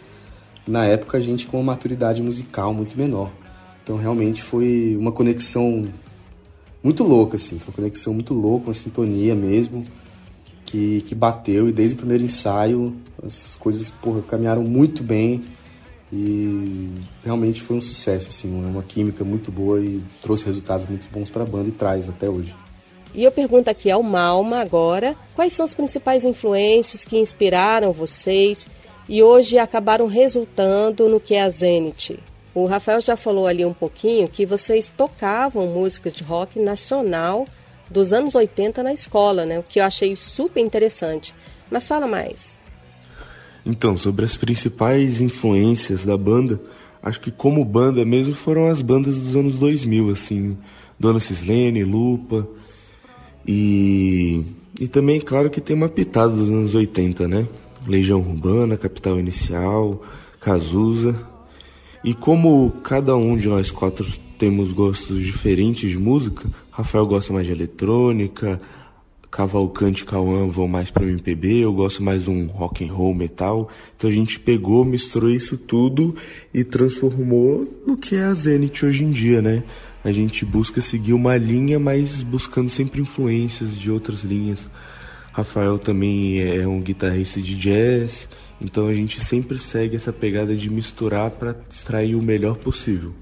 na 0.68 0.86
época 0.86 1.18
a 1.18 1.22
gente 1.22 1.48
com 1.48 1.58
uma 1.58 1.74
maturidade 1.74 2.22
musical 2.22 2.74
muito 2.74 2.98
menor. 2.98 3.32
Então 3.84 3.98
realmente 3.98 4.44
foi 4.44 4.96
uma 5.00 5.12
conexão 5.12 5.86
muito 6.84 7.04
louca, 7.04 7.38
assim, 7.38 7.58
foi 7.58 7.70
uma 7.70 7.76
conexão 7.76 8.14
muito 8.14 8.34
louca, 8.34 8.68
uma 8.68 8.74
sintonia 8.74 9.34
mesmo, 9.34 9.86
que, 10.68 11.02
que 11.02 11.16
bateu 11.16 11.68
e 11.68 11.72
desde 11.72 11.96
o 11.96 11.98
primeiro 11.98 12.24
ensaio 12.24 12.96
as 13.26 13.56
coisas 13.60 13.90
porra, 13.90 14.22
caminharam 14.22 14.64
muito 14.64 15.02
bem 15.02 15.42
e 16.14 16.90
realmente 17.24 17.62
foi 17.62 17.78
um 17.78 17.82
sucesso, 17.82 18.30
assim, 18.30 18.50
uma 18.50 18.84
química 18.84 19.24
muito 19.24 19.52
boa 19.52 19.80
e 19.82 20.02
trouxe 20.22 20.46
resultados 20.46 20.86
muito 20.86 21.08
bons 21.12 21.30
para 21.30 21.44
a 21.44 21.46
banda 21.46 21.68
e 21.68 21.72
traz 21.72 22.08
até 22.08 22.30
hoje. 22.30 22.56
E 23.14 23.24
eu 23.24 23.32
pergunto 23.32 23.70
aqui 23.70 23.90
ao 23.90 24.04
Malma 24.04 24.60
agora, 24.60 25.16
quais 25.36 25.54
são 25.54 25.66
as 25.66 25.74
principais 25.74 26.24
influências 26.24 27.04
que 27.04 27.18
inspiraram 27.18 27.92
vocês 27.92 28.70
e 29.10 29.24
hoje 29.24 29.58
acabaram 29.58 30.06
resultando 30.08 31.10
no 31.10 31.20
que 31.20 31.34
é 31.34 31.42
a 31.42 31.50
Zenith. 31.50 32.20
O 32.54 32.66
Rafael 32.66 33.02
já 33.02 33.16
falou 33.16 33.48
ali 33.48 33.66
um 33.66 33.74
pouquinho 33.74 34.28
que 34.28 34.46
vocês 34.46 34.94
tocavam 34.96 35.68
músicas 35.68 36.14
de 36.14 36.24
rock 36.24 36.60
nacional 36.60 37.46
dos 37.90 38.14
anos 38.14 38.36
80 38.36 38.84
na 38.84 38.94
escola, 38.94 39.46
né? 39.46 39.60
O 39.60 39.64
que 39.64 39.80
eu 39.80 39.86
achei 39.86 40.16
super 40.16 40.62
interessante. 40.62 41.34
Mas 41.70 41.88
fala 41.88 42.08
mais. 42.08 42.58
Então, 43.66 43.98
sobre 43.98 44.24
as 44.24 44.36
principais 44.38 45.20
influências 45.20 46.06
da 46.06 46.18
banda, 46.18 46.60
acho 47.04 47.20
que 47.20 47.32
como 47.32 47.64
banda 47.66 48.06
mesmo 48.06 48.34
foram 48.34 48.68
as 48.68 48.82
bandas 48.82 49.18
dos 49.18 49.36
anos 49.36 49.56
2000, 49.56 50.10
assim, 50.10 50.58
Dona 50.98 51.20
Cislene, 51.20 51.84
Lupa, 51.84 52.48
e, 53.48 54.44
e 54.80 54.88
também, 54.88 55.20
claro 55.22 55.50
que 55.50 55.62
tem 55.62 55.76
uma 55.76 55.88
pitada 55.88 56.34
dos 56.34 56.50
anos 56.50 56.76
80, 56.76 57.28
né? 57.28 57.48
Legião 57.88 58.20
Urbana, 58.20 58.76
Capital 58.76 59.18
Inicial, 59.20 60.04
Cazuza. 60.40 61.16
E 62.04 62.14
como 62.14 62.70
cada 62.84 63.16
um 63.16 63.38
de 63.38 63.48
nós 63.48 63.72
quatro 63.72 64.06
temos 64.38 64.72
gostos 64.72 65.24
diferentes 65.24 65.90
de 65.90 65.98
música, 65.98 66.48
Rafael 66.78 67.08
gosta 67.08 67.34
mais 67.34 67.48
de 67.48 67.52
eletrônica, 67.52 68.60
Cavalcante 69.32 70.04
e 70.04 70.06
Cauã 70.06 70.48
vão 70.48 70.68
mais 70.68 70.92
para 70.92 71.04
o 71.04 71.10
MPB, 71.10 71.64
eu 71.64 71.74
gosto 71.74 72.04
mais 72.04 72.26
de 72.26 72.30
um 72.30 72.46
rock 72.46 72.88
and 72.88 72.94
roll, 72.94 73.16
metal. 73.16 73.68
Então 73.98 74.08
a 74.08 74.14
gente 74.14 74.40
pegou, 74.40 74.86
misturou 74.86 75.32
isso 75.32 75.58
tudo 75.58 76.16
e 76.54 76.64
transformou 76.64 77.68
no 77.84 77.98
que 77.98 78.16
é 78.16 78.26
a 78.26 78.34
Zenith 78.36 78.84
hoje 78.84 79.04
em 79.04 79.10
dia, 79.10 79.42
né? 79.42 79.64
A 80.04 80.12
gente 80.12 80.46
busca 80.46 80.80
seguir 80.80 81.14
uma 81.14 81.36
linha, 81.36 81.80
mas 81.80 82.22
buscando 82.22 82.70
sempre 82.70 83.02
influências 83.02 83.76
de 83.76 83.90
outras 83.90 84.24
linhas. 84.24 84.70
Rafael 85.34 85.80
também 85.80 86.40
é 86.40 86.68
um 86.68 86.80
guitarrista 86.80 87.42
de 87.42 87.56
jazz, 87.56 88.30
então 88.62 88.88
a 88.88 88.94
gente 88.94 89.20
sempre 89.20 89.58
segue 89.58 89.96
essa 89.96 90.14
pegada 90.14 90.56
de 90.56 90.70
misturar 90.70 91.32
para 91.32 91.56
extrair 91.72 92.14
o 92.14 92.22
melhor 92.22 92.56
possível. 92.58 93.16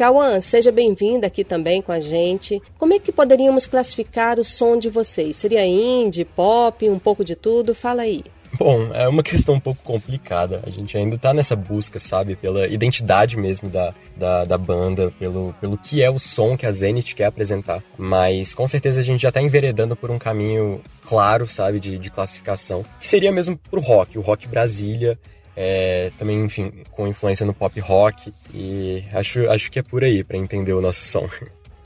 Cauã, 0.00 0.40
seja 0.40 0.72
bem-vinda 0.72 1.26
aqui 1.26 1.44
também 1.44 1.82
com 1.82 1.92
a 1.92 2.00
gente. 2.00 2.58
Como 2.78 2.94
é 2.94 2.98
que 2.98 3.12
poderíamos 3.12 3.66
classificar 3.66 4.38
o 4.38 4.44
som 4.44 4.78
de 4.78 4.88
vocês? 4.88 5.36
Seria 5.36 5.66
indie, 5.66 6.24
pop, 6.24 6.88
um 6.88 6.98
pouco 6.98 7.22
de 7.22 7.36
tudo? 7.36 7.74
Fala 7.74 8.00
aí. 8.00 8.24
Bom, 8.58 8.94
é 8.94 9.06
uma 9.06 9.22
questão 9.22 9.56
um 9.56 9.60
pouco 9.60 9.82
complicada. 9.84 10.62
A 10.66 10.70
gente 10.70 10.96
ainda 10.96 11.18
tá 11.18 11.34
nessa 11.34 11.54
busca, 11.54 11.98
sabe, 11.98 12.34
pela 12.34 12.66
identidade 12.66 13.36
mesmo 13.36 13.68
da, 13.68 13.92
da, 14.16 14.46
da, 14.46 14.56
banda, 14.56 15.12
pelo, 15.18 15.54
pelo 15.60 15.76
que 15.76 16.02
é 16.02 16.08
o 16.08 16.18
som 16.18 16.56
que 16.56 16.64
a 16.64 16.72
Zenith 16.72 17.12
quer 17.14 17.26
apresentar. 17.26 17.82
Mas 17.98 18.54
com 18.54 18.66
certeza 18.66 19.02
a 19.02 19.04
gente 19.04 19.20
já 19.20 19.30
tá 19.30 19.42
enveredando 19.42 19.94
por 19.94 20.10
um 20.10 20.18
caminho 20.18 20.80
claro, 21.04 21.46
sabe, 21.46 21.78
de, 21.78 21.98
de 21.98 22.08
classificação, 22.08 22.86
que 22.98 23.06
seria 23.06 23.30
mesmo 23.30 23.58
pro 23.70 23.82
rock, 23.82 24.16
o 24.16 24.22
rock 24.22 24.48
Brasília. 24.48 25.18
É, 25.62 26.10
também, 26.18 26.42
enfim, 26.42 26.72
com 26.90 27.06
influência 27.06 27.44
no 27.44 27.52
pop 27.52 27.78
rock. 27.80 28.32
E 28.54 29.04
acho, 29.12 29.46
acho 29.50 29.70
que 29.70 29.78
é 29.78 29.82
por 29.82 30.02
aí 30.02 30.24
para 30.24 30.38
entender 30.38 30.72
o 30.72 30.80
nosso 30.80 31.04
som. 31.04 31.28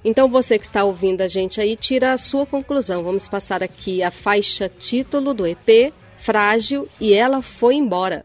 Então 0.05 0.29
você 0.29 0.59
que 0.59 0.65
está 0.65 0.85
ouvindo 0.85 1.23
a 1.23 1.29
gente 1.29 1.61
aí, 1.61 1.75
tira 1.75 2.13
a 2.13 2.17
sua 2.17 2.47
conclusão. 2.47 3.03
Vamos 3.03 3.27
passar 3.27 3.65
aqui 3.65 4.01
a 4.01 4.13
faixa 4.13 4.69
título 4.69 5.35
do 5.35 5.45
EP, 5.45 5.93
frágil 6.17 6.89
e 7.01 7.15
ela 7.15 7.43
foi 7.43 7.75
embora. 7.75 8.25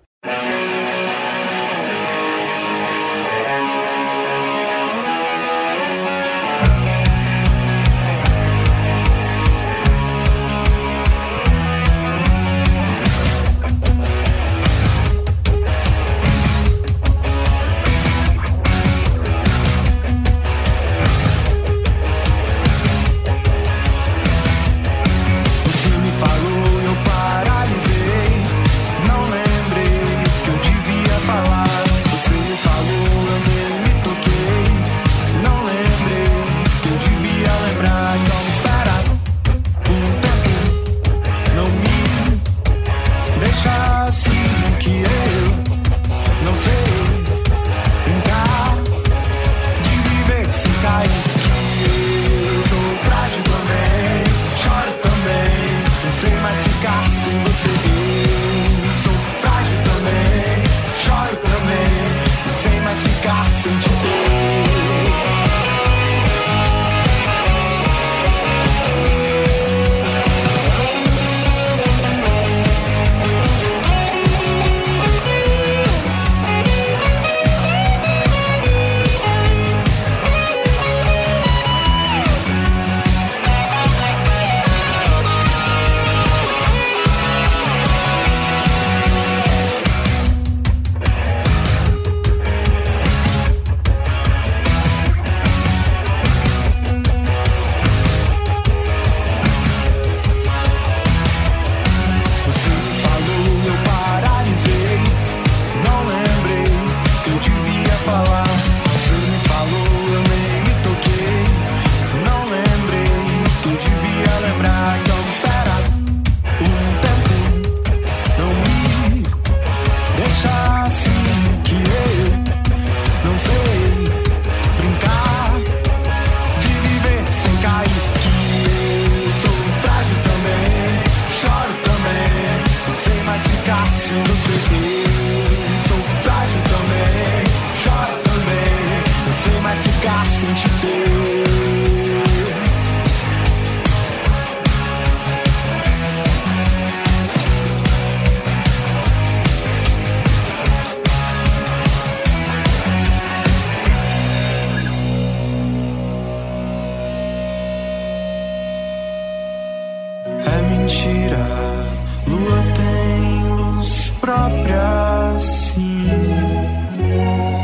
própria, 164.20 165.40
sim. 165.40 166.08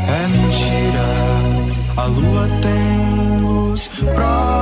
É 0.08 0.28
mentira, 0.28 1.08
a 1.96 2.04
lua 2.06 2.48
tem 2.60 3.40
luz 3.40 3.88
própria. 4.14 4.55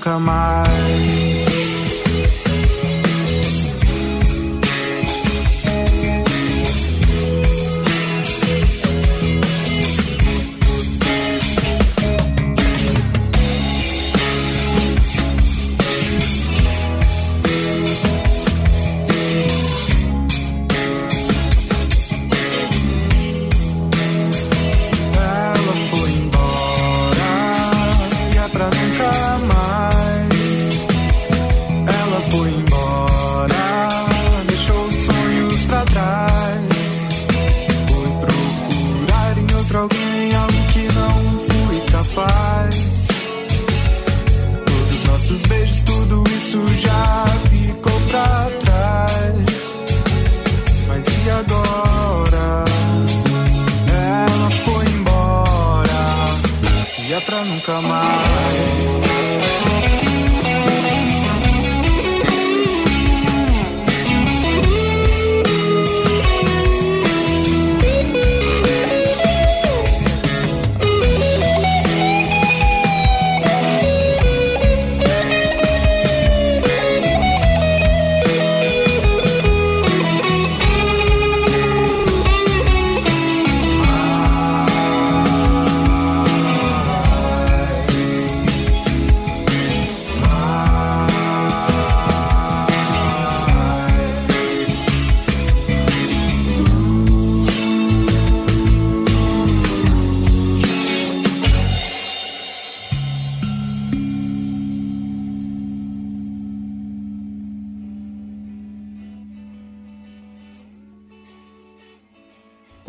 Pra 0.00 0.18
nunca 0.18 0.89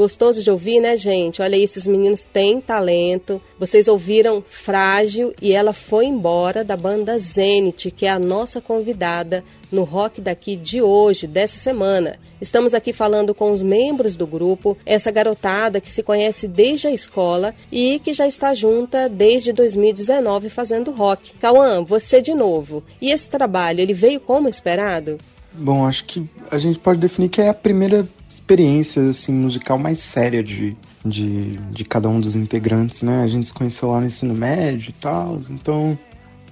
Gostoso 0.01 0.41
de 0.41 0.49
ouvir, 0.49 0.79
né, 0.79 0.97
gente? 0.97 1.43
Olha 1.43 1.55
aí, 1.55 1.61
esses 1.61 1.85
meninos 1.85 2.23
têm 2.23 2.59
talento. 2.59 3.39
Vocês 3.59 3.87
ouviram 3.87 4.41
Frágil 4.43 5.31
e 5.39 5.51
ela 5.51 5.73
foi 5.73 6.07
embora 6.07 6.63
da 6.63 6.75
banda 6.75 7.19
Zenit, 7.19 7.91
que 7.91 8.07
é 8.07 8.09
a 8.09 8.17
nossa 8.17 8.59
convidada 8.59 9.43
no 9.71 9.83
rock 9.83 10.19
daqui 10.19 10.55
de 10.55 10.81
hoje, 10.81 11.27
dessa 11.27 11.59
semana. 11.59 12.17
Estamos 12.41 12.73
aqui 12.73 12.91
falando 12.91 13.35
com 13.35 13.51
os 13.51 13.61
membros 13.61 14.17
do 14.17 14.25
grupo, 14.25 14.75
essa 14.87 15.11
garotada 15.11 15.79
que 15.79 15.91
se 15.91 16.01
conhece 16.01 16.47
desde 16.47 16.87
a 16.87 16.91
escola 16.91 17.53
e 17.71 17.99
que 17.99 18.11
já 18.11 18.25
está 18.25 18.55
junta 18.55 19.07
desde 19.07 19.53
2019 19.53 20.49
fazendo 20.49 20.89
rock. 20.89 21.33
Cauã, 21.33 21.83
você 21.83 22.23
de 22.23 22.33
novo. 22.33 22.83
E 22.99 23.11
esse 23.11 23.27
trabalho, 23.27 23.81
ele 23.81 23.93
veio 23.93 24.19
como 24.19 24.49
esperado? 24.49 25.19
Bom, 25.53 25.85
acho 25.85 26.05
que 26.05 26.27
a 26.49 26.57
gente 26.57 26.79
pode 26.79 26.99
definir 26.99 27.29
que 27.29 27.41
é 27.41 27.49
a 27.49 27.53
primeira 27.53 28.07
experiência 28.31 29.09
assim, 29.09 29.33
musical 29.33 29.77
mais 29.77 29.99
séria 29.99 30.41
de, 30.41 30.75
de, 31.05 31.57
de 31.71 31.83
cada 31.83 32.07
um 32.07 32.19
dos 32.19 32.35
integrantes, 32.35 33.03
né? 33.03 33.23
A 33.23 33.27
gente 33.27 33.47
se 33.47 33.53
conheceu 33.53 33.89
lá 33.89 33.99
no 33.99 34.07
ensino 34.07 34.33
médio 34.33 34.91
e 34.91 34.93
tal, 34.93 35.41
então 35.49 35.99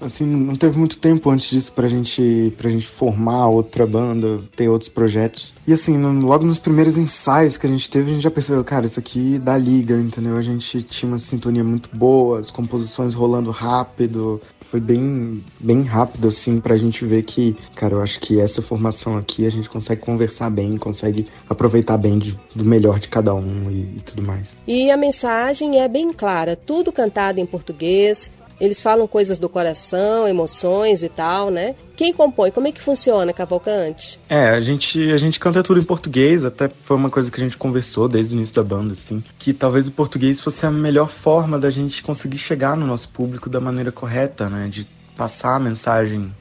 assim, 0.02 0.26
não 0.26 0.56
teve 0.56 0.78
muito 0.78 0.98
tempo 0.98 1.30
antes 1.30 1.50
disso 1.50 1.72
pra 1.72 1.88
gente, 1.88 2.54
pra 2.58 2.70
gente 2.70 2.88
formar 2.88 3.48
outra 3.48 3.86
banda, 3.86 4.42
ter 4.56 4.70
outros 4.70 4.90
projetos. 4.90 5.54
E 5.68 5.74
assim, 5.74 5.98
no, 5.98 6.26
logo 6.26 6.46
nos 6.46 6.60
primeiros 6.60 6.98
ensaios 6.98 7.58
que 7.58 7.68
a 7.68 7.70
gente 7.70 7.90
teve, 7.90 8.10
a 8.10 8.14
gente 8.14 8.24
já 8.24 8.32
percebeu, 8.32 8.64
cara, 8.64 8.86
isso 8.86 9.00
aqui 9.00 9.38
dá 9.38 9.58
liga, 9.58 9.96
entendeu? 9.96 10.36
A 10.36 10.42
gente 10.42 10.82
tinha 10.84 11.10
uma 11.10 11.20
sintonia 11.20 11.64
muito 11.64 11.90
boa, 11.96 12.40
as 12.40 12.50
composições 12.50 13.14
rolando 13.14 13.52
rápido. 13.52 14.42
Foi 14.62 14.80
bem, 14.80 15.44
bem 15.60 15.82
rápido, 15.82 16.28
assim, 16.28 16.60
pra 16.60 16.78
gente 16.78 17.04
ver 17.04 17.24
que, 17.24 17.58
cara, 17.76 17.96
eu 17.96 18.04
acho 18.04 18.20
que 18.20 18.40
essa 18.40 18.62
formação 18.62 19.18
aqui 19.18 19.46
a 19.46 19.50
gente 19.50 19.68
consegue 19.68 20.02
conversar 20.02 20.50
bem, 20.52 20.72
consegue 20.78 21.28
aproveitar 21.50 21.98
bem 21.98 22.20
de, 22.20 22.40
do 22.54 22.64
melhor 22.64 23.00
de 23.00 23.08
cada 23.08 23.34
um 23.34 23.72
e, 23.72 23.98
e 23.98 24.02
tudo 24.06 24.22
mais. 24.22 24.56
E 24.68 24.92
a 24.92 24.98
mensagem 24.98 25.82
é 25.82 25.88
bem 25.88 26.14
clara, 26.14 26.56
tudo 26.56 26.92
cantado 26.92 27.40
em 27.40 27.46
português, 27.48 28.30
eles 28.60 28.82
falam 28.82 29.08
coisas 29.08 29.40
do 29.40 29.48
coração, 29.48 30.28
emoções 30.28 31.04
e 31.04 31.10
tal, 31.10 31.50
né? 31.50 31.76
Quem 31.96 32.14
compõe? 32.14 32.52
Como 32.52 32.68
é 32.68 32.72
que 32.72 32.82
funciona, 32.82 33.34
Cavalcante? 33.34 34.20
É, 34.30 34.50
a 34.50 34.62
gente, 34.62 35.12
a 35.12 35.18
gente 35.18 35.40
canta 35.40 35.64
tudo 35.64 35.80
em 35.80 35.84
português, 35.84 36.46
até 36.46 36.70
foi 36.70 36.96
uma 36.96 37.10
coisa 37.10 37.30
que 37.30 37.40
a 37.40 37.44
gente 37.44 37.58
conversou 37.58 38.08
desde 38.08 38.34
o 38.34 38.38
início 38.38 38.56
da 38.56 38.64
banda, 38.64 38.94
assim, 38.94 39.24
que 39.38 39.54
talvez 39.54 39.88
o 39.88 39.92
português 39.92 40.40
fosse 40.40 40.66
a 40.66 40.72
melhor 40.72 41.10
forma 41.10 41.60
da 41.60 41.70
gente 41.70 42.02
conseguir 42.02 42.38
chegar 42.38 42.78
no 42.78 42.86
nosso 42.86 43.10
público 43.10 43.50
da 43.50 43.60
maneira 43.60 43.92
correta, 43.92 44.50
né? 44.50 44.68
De 44.72 44.88
passar 45.16 45.56
a 45.56 45.60
mensagem 45.60 46.32